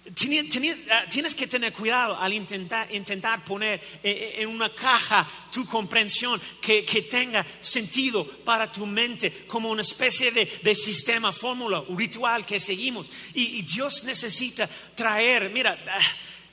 [0.06, 5.64] Ah, tienes que tener cuidado al intentar, intentar poner eh, eh, en una caja tu
[5.64, 12.60] comprensión que, tenga sentido para tu mente como una especie de, sistema, fórmula, ritual que
[12.60, 13.10] seguimos.
[13.32, 15.98] Y, Dios necesita traer, mira, ah,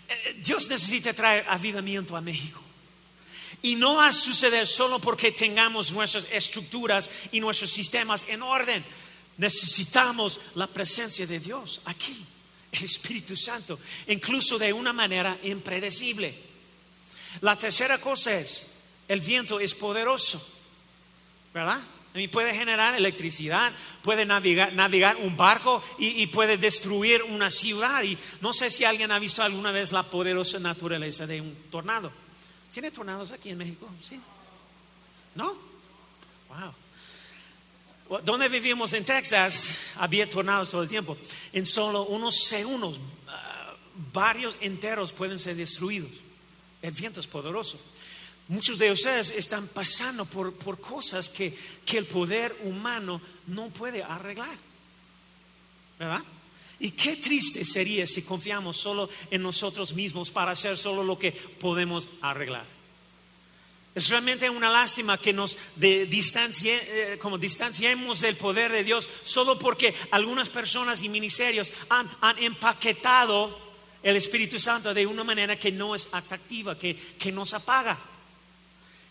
[0.08, 2.64] eh, Dios necesita traer avivamiento a México.
[3.62, 8.84] Y no va a suceder solo porque tengamos nuestras estructuras y nuestros sistemas en orden.
[9.38, 12.26] Necesitamos la presencia de Dios aquí
[12.72, 16.34] el Espíritu Santo, incluso de una manera impredecible.
[17.42, 20.46] La tercera cosa es, el viento es poderoso,
[21.54, 21.82] ¿verdad?
[22.14, 23.72] Y puede generar electricidad,
[24.02, 28.04] puede navegar, un barco y, puede destruir una ciudad.
[28.04, 32.12] Y no sé si alguien ha visto alguna vez la poderosa naturaleza de un tornado.
[32.72, 33.90] ¿Tiene tornados aquí en México?
[34.02, 34.20] Sí.
[35.36, 35.54] ¿No?
[36.50, 38.22] Wow.
[38.24, 41.18] Donde vivimos en Texas había tornados todo el tiempo.
[41.54, 43.74] En solo unos segundos, ah,
[44.14, 46.12] varios enteros pueden ser destruidos.
[46.82, 47.80] El viento es poderoso.
[48.48, 54.58] Muchos de ustedes están pasando por, cosas que, que el poder humano no puede arreglar.
[55.98, 56.22] ¿Verdad?
[56.82, 61.32] Y qué triste sería si confiamos solo en nosotros mismos para hacer solo lo que
[61.32, 62.66] podemos arreglar.
[63.94, 69.94] Es realmente una lástima que nos eh, como distanciemos del poder de Dios solo porque
[70.10, 73.60] algunas personas y ministerios han, empaquetado
[74.02, 78.00] el Espíritu Santo de una manera que no es atractiva, que, que nos apaga.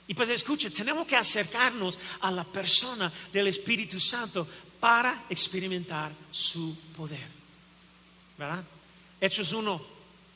[0.08, 4.48] Y pues escuche, tenemos que acercarnos a la persona del Espíritu Santo
[4.80, 7.39] para experimentar su poder.
[9.20, 9.86] Hechos 1,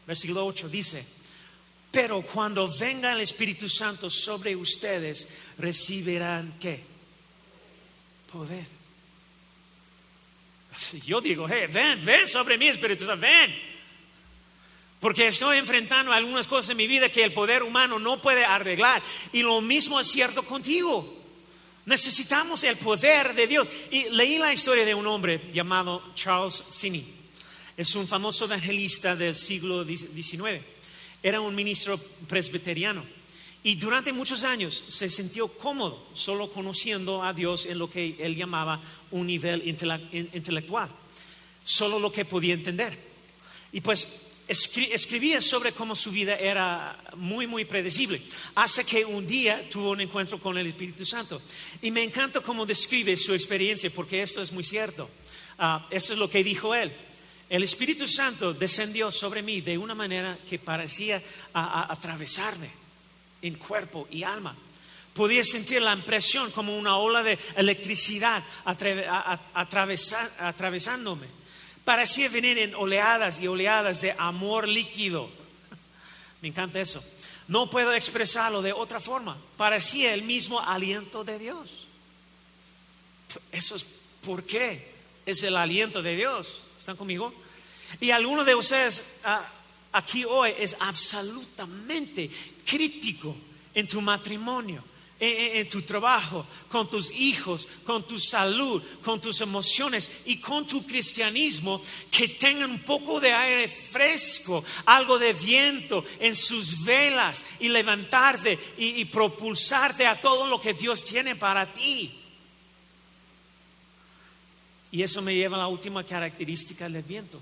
[0.06, 1.06] versículo 8 dice,
[1.90, 6.82] pero cuando venga el Espíritu Santo sobre ustedes, recibirán qué?
[8.32, 8.66] Poder.
[11.06, 13.54] Yo digo, hey, ven, ven sobre mí, Espíritu Santo, ven.
[14.98, 19.00] Porque estoy enfrentando algunas cosas en mi vida que el poder humano no puede arreglar.
[19.32, 21.22] Y lo mismo es cierto contigo.
[21.86, 23.68] Necesitamos el poder de Dios.
[23.90, 27.23] Y leí la historia de un hombre llamado Charles Finney.
[27.76, 30.62] Es un famoso evangelista del siglo XIX.
[31.22, 33.04] Era un ministro presbiteriano.
[33.64, 38.36] Y durante muchos años se sintió cómodo solo conociendo a Dios en lo que él
[38.36, 40.90] llamaba un nivel intelectual,
[41.64, 42.96] solo lo que podía entender.
[43.72, 44.06] Y pues
[44.46, 48.20] escribía sobre cómo su vida era muy, muy predecible,
[48.54, 51.40] hasta que un día tuvo un encuentro con el Espíritu Santo.
[51.80, 55.08] Y me encanta cómo describe su experiencia, porque esto es muy cierto.
[55.58, 56.92] Uh, eso es lo que dijo él.
[57.48, 62.70] El Espíritu Santo descendió sobre mí de una manera que parecía atravesarme
[63.42, 64.56] en cuerpo y alma.
[65.12, 68.42] Podía sentir la impresión como una ola de electricidad
[69.54, 71.26] atravesándome.
[71.84, 75.30] Parecía venir en oleadas y oleadas de amor líquido.
[76.40, 77.04] Me encanta eso.
[77.46, 79.36] No puedo expresarlo de otra forma.
[79.56, 81.86] Parecía el mismo aliento de Dios.
[83.52, 83.84] Eso es
[84.24, 84.94] por qué
[85.26, 86.62] es el aliento de Dios.
[86.84, 87.32] ¿Están conmigo?
[87.98, 89.42] Y alguno de ustedes ah,
[89.92, 92.28] aquí hoy es absolutamente
[92.62, 93.34] crítico
[93.72, 94.84] en tu matrimonio,
[95.18, 100.86] en, tu trabajo, con tus hijos, con tu salud, con tus emociones y con tu
[100.86, 107.70] cristianismo, que tengan un poco de aire fresco, algo de viento en sus velas y
[107.70, 112.23] levantarte y, y propulsarte a todo lo que Dios tiene para ti.
[114.94, 117.40] Y eso me lleva a la última característica del viento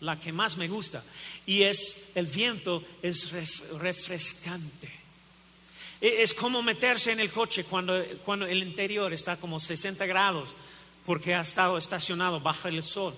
[0.00, 1.04] la que más me gusta,
[1.46, 3.30] y es el viento es
[3.78, 4.90] refrescante.
[6.00, 10.54] E, es como meterse en el coche cuando, cuando el interior está como 60 grados
[11.04, 13.14] porque ha estado estacionado bajo el sol.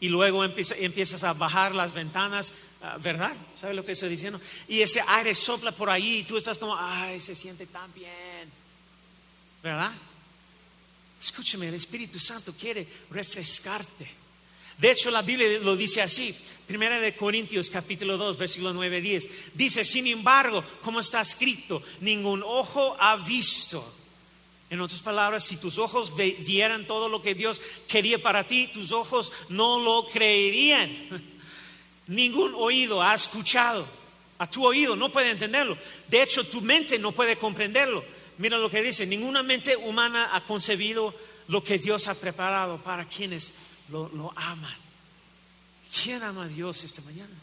[0.00, 3.36] Y luego empiezas a bajar las ventanas, ah, ¿verdad?
[3.54, 4.40] ¿Sabes lo que estoy diciendo?
[4.66, 8.50] Y ese aire sopla por ahí y tú estás como, ay, se siente tan bien.
[9.62, 9.92] ¿Verdad?
[11.20, 14.08] Escúchame, el Espíritu Santo quiere refrescarte.
[14.78, 16.34] De hecho, la Biblia lo dice así.
[16.66, 19.28] Primera de Corintios capítulo 2, versículo 9, 10.
[19.54, 23.96] Dice, sin embargo, como está escrito, ningún ojo ha visto.
[24.70, 28.92] En otras palabras, si tus ojos vieran todo lo que Dios quería para ti, tus
[28.92, 30.96] ojos no lo creerían.
[32.06, 33.86] Ningún oído ha escuchado.
[34.38, 35.76] A tu oído no puede entenderlo.
[36.08, 38.02] De hecho, tu mente no puede comprenderlo.
[38.40, 41.14] Mira lo que dice, ninguna mente humana ha concebido
[41.48, 43.52] lo que Dios ha preparado para quienes
[43.90, 44.74] lo, aman.
[46.02, 47.34] ¿Quién ama a Dios esta mañana?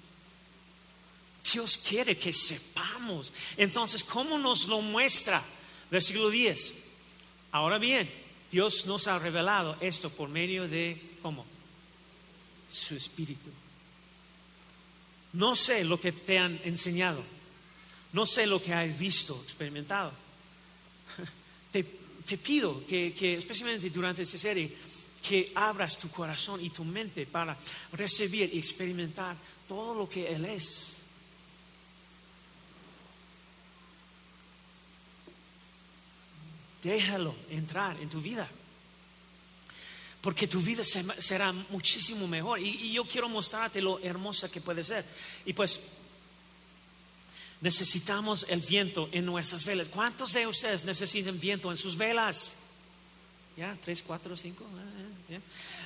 [1.54, 3.32] Dios quiere que sepamos.
[3.58, 5.44] Entonces, ¿cómo nos lo muestra?
[5.92, 6.74] Versículo 10.
[7.52, 8.12] Ahora bien,
[8.50, 11.46] Dios nos ha revelado esto por medio de, ¿cómo?
[12.72, 13.52] Su espíritu.
[15.34, 17.24] No sé lo que te han enseñado.
[18.14, 20.26] No sé lo que has visto, experimentado.
[22.28, 24.76] Te, pido que, que, especialmente durante esta serie,
[25.22, 27.58] que abras tu corazón y tu mente para
[27.94, 29.36] recibir y experimentar
[29.68, 31.02] todo lo que Él es.
[36.84, 38.48] Déjalo entrar en tu vida.
[40.22, 42.60] Porque tu vida será muchísimo mejor.
[42.60, 45.06] Y, y yo quiero mostrarte lo hermosa que puede ser.
[45.46, 45.82] Y pues
[47.62, 49.90] necesitamos el viento en nuestras velas.
[49.90, 52.54] ¿Cuántos de ustedes necesitan viento en sus velas?
[53.56, 53.76] ¿Ya?
[53.84, 54.66] ¿Tres, cuatro, cinco?
[54.78, 55.38] Ah,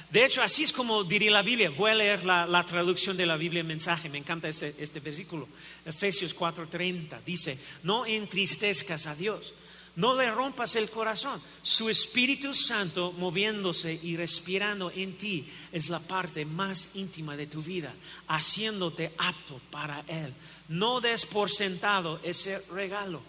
[0.10, 1.70] de hecho, así es como diría la Biblia.
[1.70, 4.10] Voy a leer la, traducción de la Biblia en mensaje.
[4.10, 5.48] Me encanta este, este versículo.
[5.86, 9.54] Efesios 4:30 dice, no entristezcas a Dios.
[9.96, 11.42] No le rompas el corazón.
[11.62, 17.62] Su Espíritu Santo moviéndose y respirando en ti es la parte más íntima de tu
[17.62, 17.94] vida,
[18.28, 20.34] haciéndote apto para Él.
[20.70, 23.22] No des por sentado ese regalo.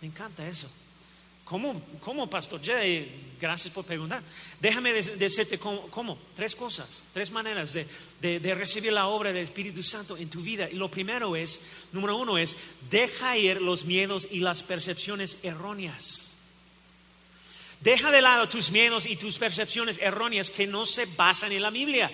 [0.00, 0.70] Me encanta eso.
[1.46, 3.34] ¿Cómo, cómo Pastor Jay?
[3.40, 4.20] Gracias por preguntar.
[4.60, 7.86] Déjame decirte cómo, Tres cosas, tres maneras de,
[8.40, 10.68] de, recibir la obra del Espíritu Santo en tu vida.
[10.68, 11.60] Y lo primero es,
[11.92, 12.56] número uno es,
[12.90, 16.32] deja ir los miedos y las percepciones erróneas.
[17.80, 21.70] Deja de lado tus miedos y tus percepciones erróneas que no se basan en la
[21.70, 22.10] Biblia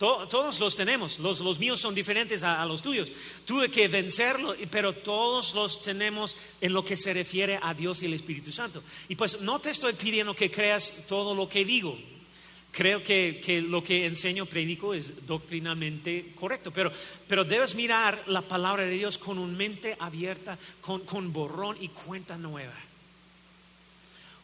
[0.00, 3.12] todos los tenemos, los, míos son diferentes a, los tuyos.
[3.44, 8.06] Tuve que vencerlo, pero todos los tenemos en lo que se refiere a Dios y
[8.06, 8.82] el Espíritu Santo.
[9.10, 11.98] Y pues no te estoy pidiendo que creas todo lo que digo.
[12.72, 16.90] Creo que, lo que enseño, predico, es doctrinalmente correcto, pero,
[17.28, 21.88] pero debes mirar la palabra de Dios con una mente abierta, con, con borrón y
[21.88, 22.89] cuenta nueva.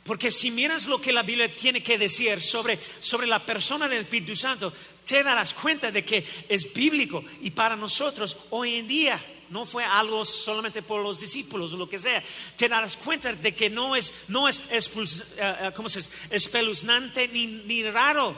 [0.07, 4.01] Porque si miras lo que la Biblia tiene que decir sobre, sobre la persona del
[4.01, 4.73] Espíritu Santo,
[5.05, 9.85] te darás cuenta de que es bíblico y para nosotros hoy en día no fue
[9.85, 12.23] algo solamente por los discípulos o lo que sea.
[12.57, 16.11] Te darás cuenta de que no es, no es expuls, uh, ¿cómo se dice?
[16.31, 18.37] espeluznante ni, ni raro.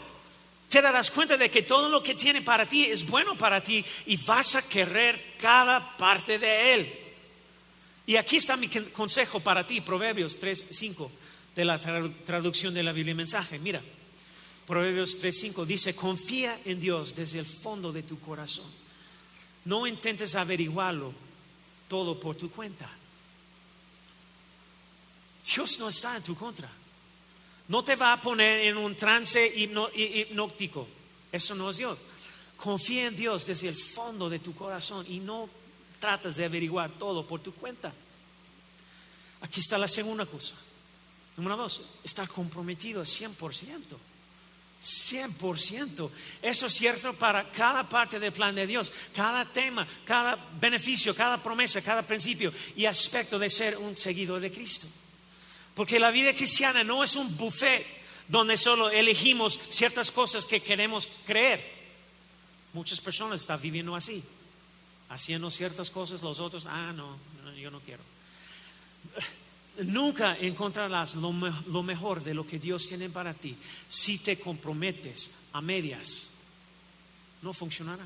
[0.69, 3.85] Te darás cuenta de que todo lo que tiene para ti es bueno para ti
[4.07, 6.99] y vas a querer cada parte de él.
[8.07, 11.11] Y aquí está mi consejo para ti, Proverbios 3, 5
[11.59, 11.77] de la
[12.25, 13.59] traducción de la Biblia mensaje.
[13.59, 13.83] Mira,
[14.65, 18.71] Proverbios 3:5 dice, confía en Dios desde el fondo de tu corazón.
[19.65, 21.13] No intentes averiguarlo
[21.89, 22.89] todo por tu cuenta.
[25.53, 26.71] Dios no está en tu contra.
[27.67, 30.87] No te va a poner en un trance hipnótico.
[31.33, 31.99] Eso no es Dios.
[32.57, 35.51] Confía en Dios desde el fondo de tu corazón y no
[35.99, 37.93] tratas de averiguar todo por tu cuenta.
[39.41, 40.55] Aquí está la segunda cosa.
[41.39, 43.97] Número dos, estar comprometido 100%.
[44.83, 46.11] 100%.
[46.43, 51.41] Eso es cierto para cada parte del plan de Dios, cada tema, cada beneficio, cada
[51.41, 54.89] promesa, cada principio y aspecto de ser un seguidor de Cristo.
[55.77, 57.87] Porque la vida cristiana no es un buffet
[58.27, 61.65] donde solo elegimos ciertas cosas que queremos creer.
[62.73, 64.25] Muchas personas están viviendo así,
[65.09, 67.17] haciendo ciertas cosas, los otros, ah, no,
[67.57, 68.03] yo no quiero
[69.85, 71.33] nunca encontrarás lo,
[71.83, 73.57] mejor de lo que Dios tiene para ti
[73.89, 76.29] si te comprometes a medias.
[77.43, 78.05] No funcionará.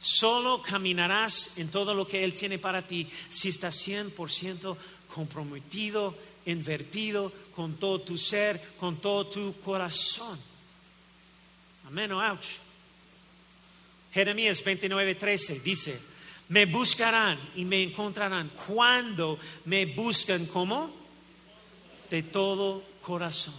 [0.00, 4.76] Solo caminarás en todo lo que Él tiene para ti si estás 100%
[5.12, 6.16] comprometido,
[6.46, 10.38] invertido con todo tu ser, con todo tu corazón.
[11.86, 12.60] Amén ouch.
[14.12, 15.98] Jeremías 29:13 dice,
[16.48, 20.90] me buscarán y me encontrarán cuando me buscan como
[22.10, 23.54] de todo corazón.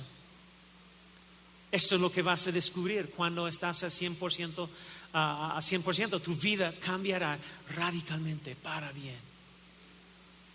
[1.71, 4.67] Esto es lo que vas a descubrir cuando estás a 100%,
[5.13, 7.37] a 100%, tu vida cambiará
[7.75, 9.19] radicalmente para bien.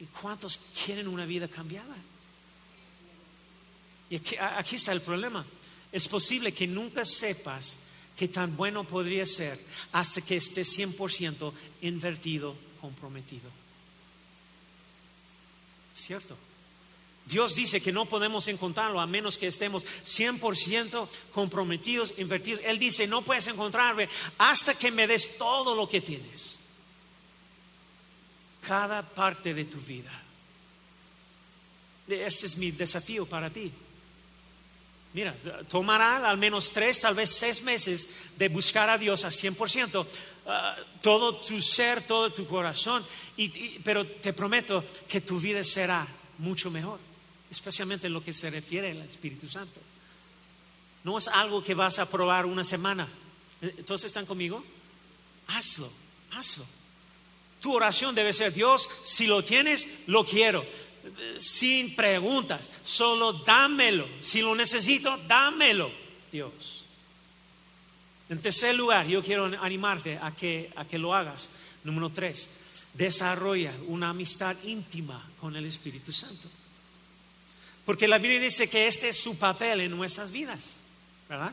[0.01, 1.95] ¿Y cuántos quieren una vida cambiada?
[4.11, 5.47] Y aquí, aquí está el problema.
[5.93, 7.77] Es posible que nunca sepas
[8.17, 9.59] qué tan bueno podría ser
[9.93, 11.53] hasta que esté 100%
[11.83, 13.51] invertido, comprometido.
[15.95, 16.37] ¿Cierto?
[17.27, 22.61] Dios dice que no podemos encontrarlo a menos que estemos 100% comprometidos, invertidos.
[22.65, 26.59] Él dice, no puedes encontrarme hasta que me des todo lo que tienes.
[28.67, 30.13] Cada parte de tu vida.
[32.07, 33.73] Este es mi desafío para ti.
[35.15, 35.33] Mira,
[35.69, 40.05] tomará al menos tres, tal vez seis meses de buscar a Dios a 100%,
[40.47, 43.07] ah, todo tu ser, todo tu corazón,
[43.85, 46.05] pero te prometo que tu vida será
[46.39, 46.99] mucho mejor,
[47.49, 49.81] especialmente en lo que se refiere al Espíritu Santo.
[51.05, 53.07] No es algo que vas a probar una semana.
[53.63, 54.65] ¿Entonces están conmigo?
[55.47, 55.93] Hazlo,
[56.33, 56.65] hazlo.
[57.61, 60.67] Tu oración debe ser, Dios, si lo tienes, lo quiero
[61.39, 64.09] sin preguntas, solo dámelo.
[64.21, 65.91] Si lo necesito, dámelo,
[66.31, 66.85] Dios.
[68.29, 71.51] En tercer lugar, yo quiero animarte a que, a que lo hagas.
[71.85, 72.49] Número tres,
[72.95, 76.49] desarrolla una amistad íntima con el Espíritu Santo.
[77.85, 80.77] Porque la Biblia dice que este es su papel en nuestras vidas,
[81.29, 81.53] ¿verdad?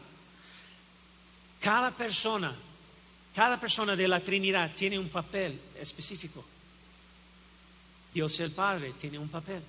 [1.60, 2.56] Cada persona,
[3.36, 6.44] cada persona de la Trinidad tiene un papel específico.
[8.14, 9.62] Dios el Padre tiene un papel.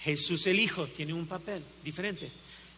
[0.00, 2.30] Jesús el Hijo tiene un papel diferente.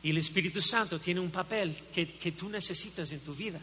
[0.02, 3.60] Y el Espíritu Santo tiene un papel que, tú necesitas en tu vida.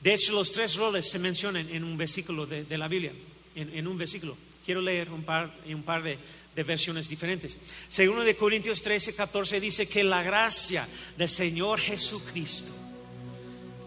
[0.00, 3.12] De hecho, los tres roles se mencionan en un versículo de, la Biblia.
[3.56, 4.36] En, un versículo.
[4.64, 6.18] Quiero leer un par, un par de,
[6.54, 7.58] de versiones diferentes.
[7.88, 10.86] Segundo de Corintios 13, 14 dice que la gracia
[11.16, 12.72] del Señor Jesucristo,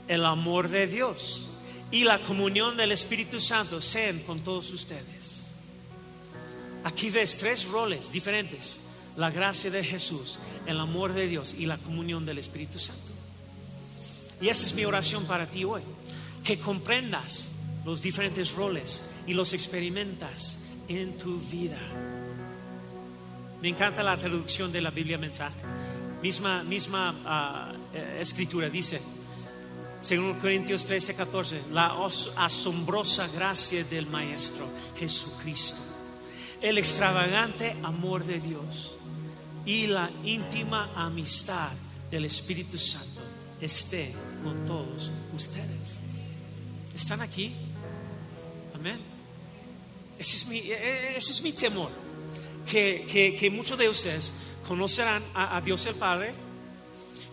[0.07, 1.47] el amor de Dios
[1.91, 5.38] y la comunión del Espíritu Santo sean con todos ustedes.
[6.83, 8.79] Aquí ves tres roles diferentes.
[9.17, 13.11] La gracia de Jesús, el amor de Dios y la comunión del Espíritu Santo.
[14.39, 15.81] Y esa es mi oración para ti hoy.
[16.43, 17.51] Que comprendas
[17.85, 20.57] los diferentes roles y los experimentas
[20.87, 21.77] en tu vida.
[23.61, 25.57] Me encanta la traducción de la Biblia mensaje.
[26.21, 29.01] Misma, misma ah, eh, escritura dice,
[30.01, 31.93] según Corintios 13, 14, la
[32.37, 34.65] asombrosa gracia del Maestro
[34.97, 35.88] Jesucristo
[36.61, 38.97] el extravagante amor de Dios
[39.65, 41.69] y la íntima amistad
[42.09, 43.21] del Espíritu Santo
[43.61, 45.99] esté con todos ustedes.
[46.93, 47.53] ¿Están aquí?
[48.73, 48.99] Amén.
[50.17, 51.91] Ese es mi, e, e, ese es mi temor.
[52.69, 54.31] Que, que, muchos de ustedes
[54.67, 56.33] conocerán a, a Dios el Padre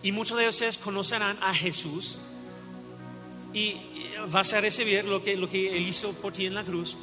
[0.01, 2.17] y muchos de ustedes conocerán a Jesús
[3.53, 3.77] y
[4.31, 6.97] vas a recibir lo que, lo que Él hizo por ti en la cruz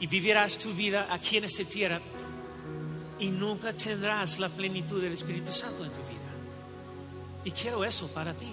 [0.00, 2.00] y vivirás tu vida aquí en esta tierra
[3.18, 6.18] y nunca tendrás la plenitud del Espíritu Santo en tu vida.
[7.44, 8.46] Y quiero eso para ti.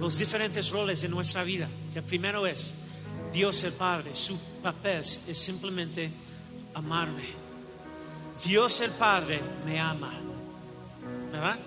[0.00, 1.68] Los diferentes roles de nuestra vida.
[1.94, 2.74] El primero es
[3.32, 4.14] Dios el Padre.
[4.14, 6.10] Su papel es simplemente
[6.74, 7.24] amarme.
[8.44, 10.12] Dios el Padre me ama.
[11.30, 11.58] ¿Verdad?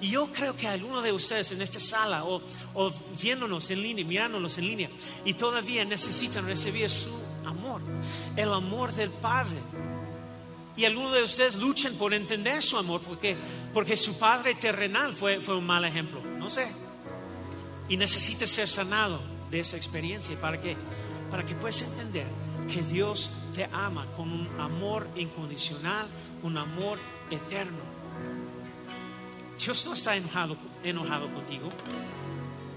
[0.00, 2.42] Y yo creo que alguno de ustedes en esta sala o,
[2.74, 4.90] o, viéndonos en línea, mirándonos en línea,
[5.24, 7.10] y todavía necesitan recibir su
[8.36, 9.58] el amor del Padre.
[10.76, 13.36] Y algunos de ustedes luchen por entender su amor porque,
[13.72, 16.20] porque su padre terrenal fue, fue un mal ejemplo.
[16.38, 16.66] No sé.
[17.88, 19.20] Y necesitas ser sanado
[19.50, 20.76] de esa experiencia para que,
[21.30, 22.26] para que puedas entender
[22.72, 26.08] que Dios te ama con un amor incondicional,
[26.42, 26.98] un amor
[27.30, 27.94] eterno.
[29.62, 31.68] Dios no está enojado, enojado contigo.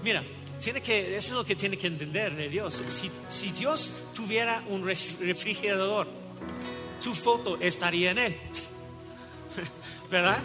[0.04, 0.22] Mira,
[0.58, 2.82] que, eso es lo que tiene que entender de Dios.
[2.88, 6.08] Si, si Dios tuviera un refrigerador,
[7.02, 8.36] tu foto estaría en él.
[10.10, 10.38] ¿Verdad?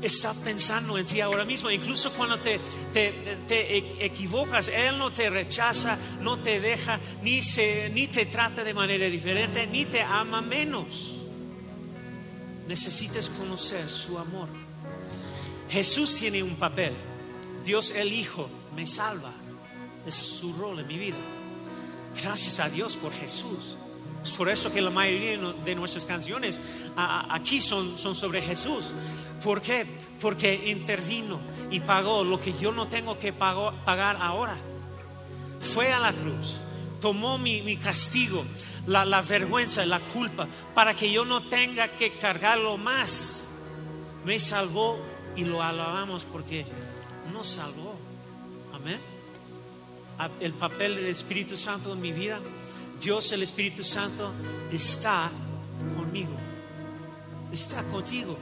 [0.00, 1.70] Está pensando en ti ahora mismo.
[1.70, 2.58] Incluso cuando te,
[2.92, 3.12] te,
[3.46, 8.74] te, equivocas, Él no te rechaza, no te deja, ni, se, ni te trata de
[8.74, 11.20] manera diferente, ni te ama menos.
[12.66, 14.48] Necesitas conocer su amor.
[15.70, 16.94] Jesús tiene un papel.
[17.64, 19.32] Dios el Hijo me salva.
[20.06, 21.16] Es su rol en mi vida.
[22.20, 23.76] Gracias a Dios por Jesús.
[24.22, 26.60] Es por eso que la mayoría de nuestras canciones
[26.96, 28.92] aquí son, son sobre Jesús.
[29.42, 29.84] ¿Por qué?
[30.20, 34.56] Porque intervino y pagó lo que yo no tengo que pagar ahora.
[35.60, 36.60] Fue a la cruz,
[37.00, 38.44] tomó mi, castigo,
[38.86, 43.48] la, la vergüenza, la culpa, para que yo no tenga que cargarlo más.
[44.24, 45.00] Me salvó
[45.34, 46.64] y lo alabamos porque
[47.32, 47.81] nos salvó.
[48.82, 49.00] Amén.
[50.40, 52.40] El papel del Espíritu Santo en mi vida
[53.00, 54.32] Dios el Espíritu Santo
[54.72, 55.30] está
[55.96, 56.32] conmigo,
[57.52, 58.36] está contigo.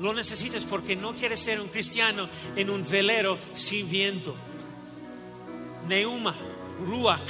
[0.00, 4.34] Lo necesitas porque no quieres ser un cristiano en un velero sin viento.
[5.88, 6.34] Neuma,
[6.86, 7.20] ruach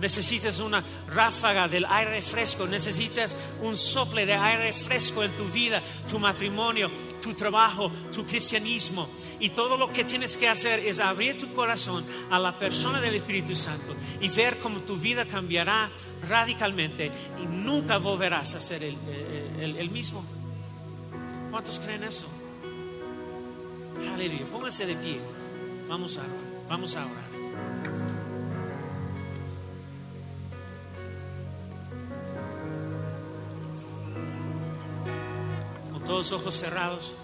[0.00, 5.82] necesitas una ráfaga del aire fresco, necesitas un sople de aire fresco en tu vida,
[6.10, 6.90] tu matrimonio,
[7.24, 9.08] tu trabajo, tu cristianismo.
[9.40, 13.14] Y todo lo que tienes que hacer es abrir tu corazón a la persona del
[13.14, 15.90] Espíritu Santo y ver cómo tu vida cambiará
[16.28, 17.10] radicalmente
[17.42, 18.96] y nunca volverás a ser el,
[19.58, 20.22] el, mismo.
[21.50, 22.26] ¿Cuántos creen eso?
[24.12, 24.44] Aleluya.
[24.52, 25.18] Pónganse de pie.
[25.88, 26.22] Vamos a,
[26.68, 27.23] vamos a orar.
[36.04, 37.14] Todos ojos cerrados.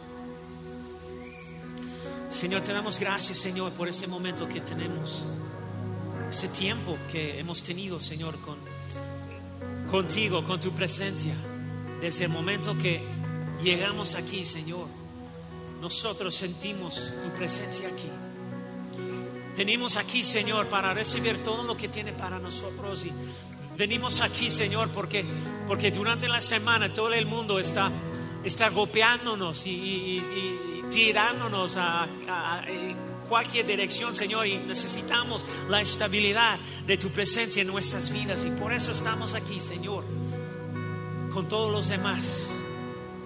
[2.31, 5.25] Señor, te damos gracias, Señor, por este momento que tenemos,
[6.31, 8.57] este tiempo que hemos tenido, Señor, con,
[9.91, 11.35] contigo, con tu presencia,
[12.01, 13.03] desde el momento que
[13.63, 14.87] llegamos aquí, Señor.
[15.81, 18.09] Nosotros sentimos tu presencia aquí.
[19.57, 23.13] Venimos aquí, Señor, para recibir todo lo que tiene para nosotros y
[23.77, 25.25] venimos aquí, Señor, porque,
[25.67, 27.91] porque durante la semana todo el mundo está
[28.45, 30.23] está golpeándonos y,
[30.91, 32.07] tirándonos a,
[33.29, 38.45] cualquier dirección, Señor, y necesitamos la estabilidad de tu presencia en nuestras vidas.
[38.45, 40.05] Y por eso estamos aquí, Señor,
[41.33, 42.51] con todos los demás,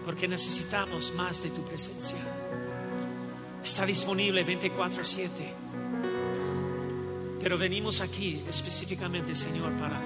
[0.04, 2.18] porque necesitamos más de tu presencia.
[3.62, 5.54] Está disponible 24/7.
[7.40, 10.00] Pero venimos aquí específicamente, Señor, para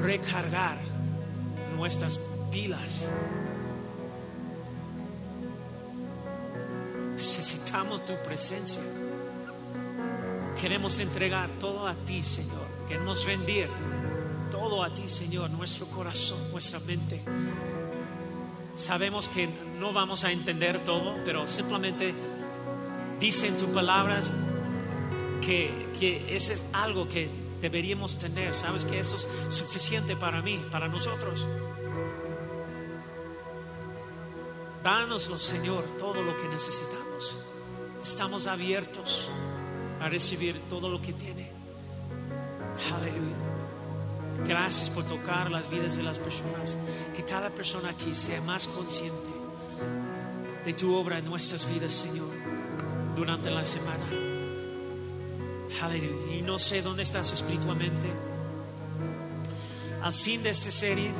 [0.00, 0.80] recargar
[1.76, 2.20] nuestras
[2.52, 3.08] pilas
[7.70, 8.82] necesitamos tu presencia.
[10.60, 12.66] Queremos entregar todo a ti, Señor.
[12.88, 13.68] Queremos rendir
[14.50, 17.22] todo a ti, Señor, nuestro corazón, nuestra mente.
[18.74, 19.48] Sabemos que
[19.78, 22.12] no vamos a entender todo, pero simplemente
[23.20, 24.32] dicen tus palabras
[25.40, 28.56] que, que ese es algo que deberíamos tener.
[28.56, 31.46] Sabes que eso es suficiente para mí, para nosotros.
[34.82, 37.49] Dánoslo, Señor, todo lo que necesitamos.
[38.02, 39.28] Estamos abiertos
[40.00, 41.50] a recibir todo lo que tiene.
[42.94, 43.36] Aleluya.
[44.46, 46.76] Gracias por tocar las vidas de las personas.
[47.14, 49.30] Que cada persona aquí sea más consciente
[50.64, 52.30] de tu obra en nuestras vidas, Señor,
[53.14, 54.06] durante la semana.
[55.82, 56.36] Aleluya.
[56.36, 58.08] Y no sé dónde estás espiritualmente.
[60.02, 61.12] Al fin de esta serie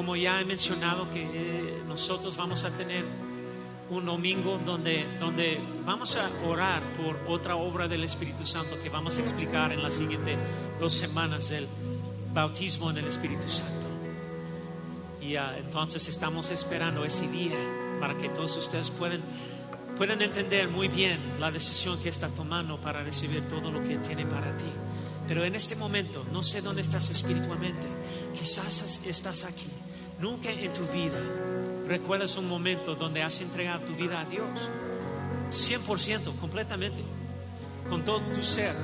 [0.00, 3.04] como ya he mencionado, que eh, nosotros vamos a tener
[3.90, 9.18] un domingo donde, donde vamos a orar por otra obra del Espíritu Santo que vamos
[9.18, 10.36] a explicar en las siguientes
[10.78, 11.66] dos semanas del
[12.32, 13.86] bautismo en el Espíritu Santo.
[15.20, 17.58] Y ah, entonces estamos esperando ese día
[17.98, 19.20] para que todos ustedes puedan,
[19.96, 24.24] puedan entender muy bien la decisión que está tomando para recibir todo lo que tiene
[24.24, 24.70] para ti.
[25.26, 27.86] Pero en este momento, no sé dónde estás espiritualmente,
[28.38, 29.68] quizás estás aquí.
[30.20, 31.20] Nunca en tu vida
[31.90, 34.46] recuerdas un momento donde has entregado tu vida a Dios.
[35.50, 37.02] 100%, completamente,
[37.88, 38.76] con todo tu ser,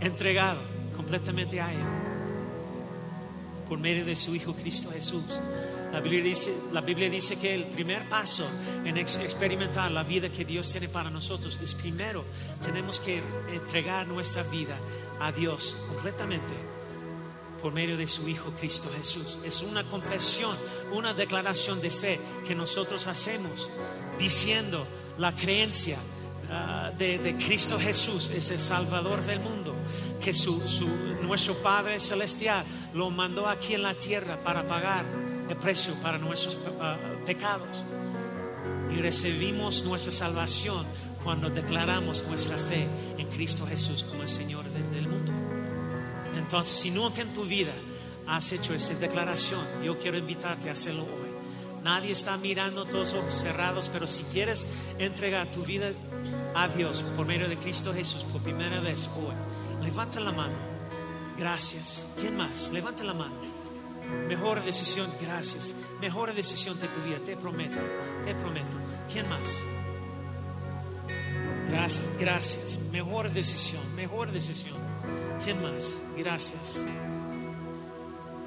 [0.00, 0.60] entregado
[0.96, 1.84] completamente a Él,
[3.68, 5.24] por medio de su Hijo Cristo Jesús.
[5.92, 8.48] La Biblia, dice, la Biblia dice que el primer paso
[8.86, 12.24] en experimentar la vida que Dios tiene para nosotros es primero
[12.62, 13.22] tenemos que
[13.52, 14.76] entregar nuestra vida
[15.20, 16.75] a Dios completamente
[17.60, 19.40] por medio de su Hijo Cristo Jesús.
[19.44, 20.56] Es una confesión,
[20.92, 23.68] una declaración de fe que nosotros hacemos
[24.18, 24.86] diciendo
[25.18, 25.98] la creencia
[26.50, 29.74] ah, de, Cristo Jesús es el Salvador del mundo,
[30.20, 30.62] que su,
[31.22, 35.04] nuestro Padre Celestial lo mandó aquí en la tierra para pagar
[35.48, 37.84] el precio para nuestros ah, pecados.
[38.94, 40.86] Y recibimos nuestra salvación
[41.24, 42.86] cuando declaramos nuestra fe
[43.18, 45.05] en Cristo Jesús como el Señor del.
[46.46, 47.72] Entonces, si nunca en tu vida
[48.28, 51.82] has hecho esta declaración, yo quiero invitarte a hacerlo hoy.
[51.82, 54.64] Nadie está mirando todos ojos cerrados, pero si quieres
[54.96, 55.90] entregar tu vida
[56.54, 59.34] a Dios por medio de Cristo Jesús por primera vez hoy,
[59.84, 60.54] levanta la mano.
[61.36, 62.06] Gracias.
[62.20, 62.70] ¿Quién más?
[62.70, 63.34] Levanta la mano.
[64.28, 65.74] Mejor decisión, gracias.
[66.00, 67.82] Mejor decisión de tu vida, te prometo,
[68.24, 68.76] te prometo.
[69.12, 69.64] ¿Quién más?
[71.68, 72.78] Gracias, gracias.
[72.92, 74.85] Mejor decisión, mejor decisión.
[75.44, 75.98] ¿Quién más?
[76.16, 76.84] Gracias.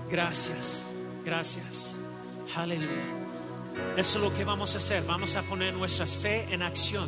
[0.10, 0.86] Gracias,
[1.24, 1.96] gracias.
[2.56, 2.90] Aleluya.
[3.96, 5.04] Eso es lo que vamos a hacer.
[5.06, 7.08] Vamos a poner nuestra fe en acción.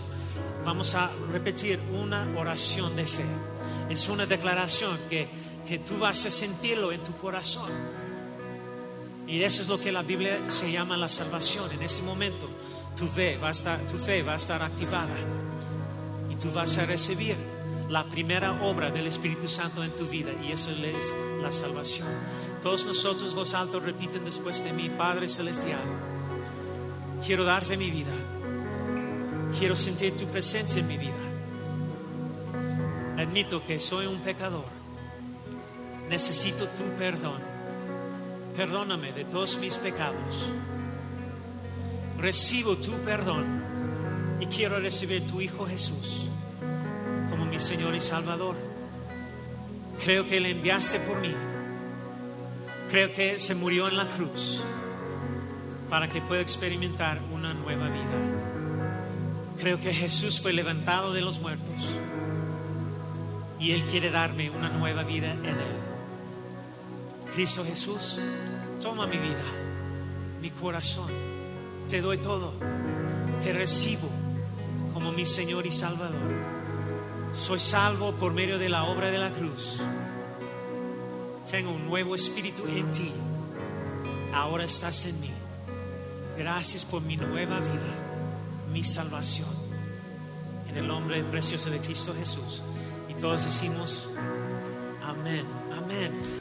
[0.64, 3.26] Vamos a repetir una oración de fe.
[3.90, 5.28] Es una declaración que,
[5.68, 7.72] que tú vas a sentirlo en tu corazón.
[9.28, 11.72] Y eso es lo que la Biblia se llama la salvación.
[11.72, 12.48] En ese momento
[12.96, 15.16] tu fe va a estar, tu fe va a estar activada
[16.30, 17.36] y tú vas a recibir
[17.92, 22.08] la primera obra del Espíritu Santo en tu vida y eso es la salvación.
[22.64, 25.82] Todos nosotros, los altos, repiten después de mí, Padre Celestial,
[27.26, 28.14] quiero darte mi vida,
[29.60, 31.14] quiero sentir tu presencia en mi vida.
[33.18, 34.70] Admito que soy un pecador,
[36.08, 37.42] necesito tu perdón,
[38.56, 40.50] perdóname de todos mis pecados,
[42.18, 46.32] recibo tu perdón y quiero recibir tu Hijo Jesús
[47.52, 48.56] mi Señor y Salvador.
[50.04, 51.34] Creo que le enviaste por mí.
[52.90, 54.64] Creo que se murió en la cruz
[55.90, 58.06] para que pueda experimentar una nueva vida.
[59.60, 61.94] Creo que Jesús fue levantado de los muertos
[63.60, 65.56] y Él quiere darme una nueva vida en Él.
[67.36, 68.18] Cristo Jesús,
[68.82, 69.44] toma mi vida,
[70.42, 71.10] mi corazón,
[71.90, 72.54] te doy todo,
[73.42, 74.10] te recibo
[74.94, 76.41] como mi Señor y Salvador.
[77.34, 79.82] Soy salvo por medio de la obra de la cruz.
[81.50, 83.12] Tengo un nuevo espíritu en ti.
[84.34, 85.32] Ahora estás en mí.
[86.38, 89.50] Gracias por mi nueva vida, mi salvación.
[90.70, 92.62] En el nombre precioso de Cristo Jesús.
[93.08, 94.10] Y todos decimos,
[95.02, 96.41] amén, amén.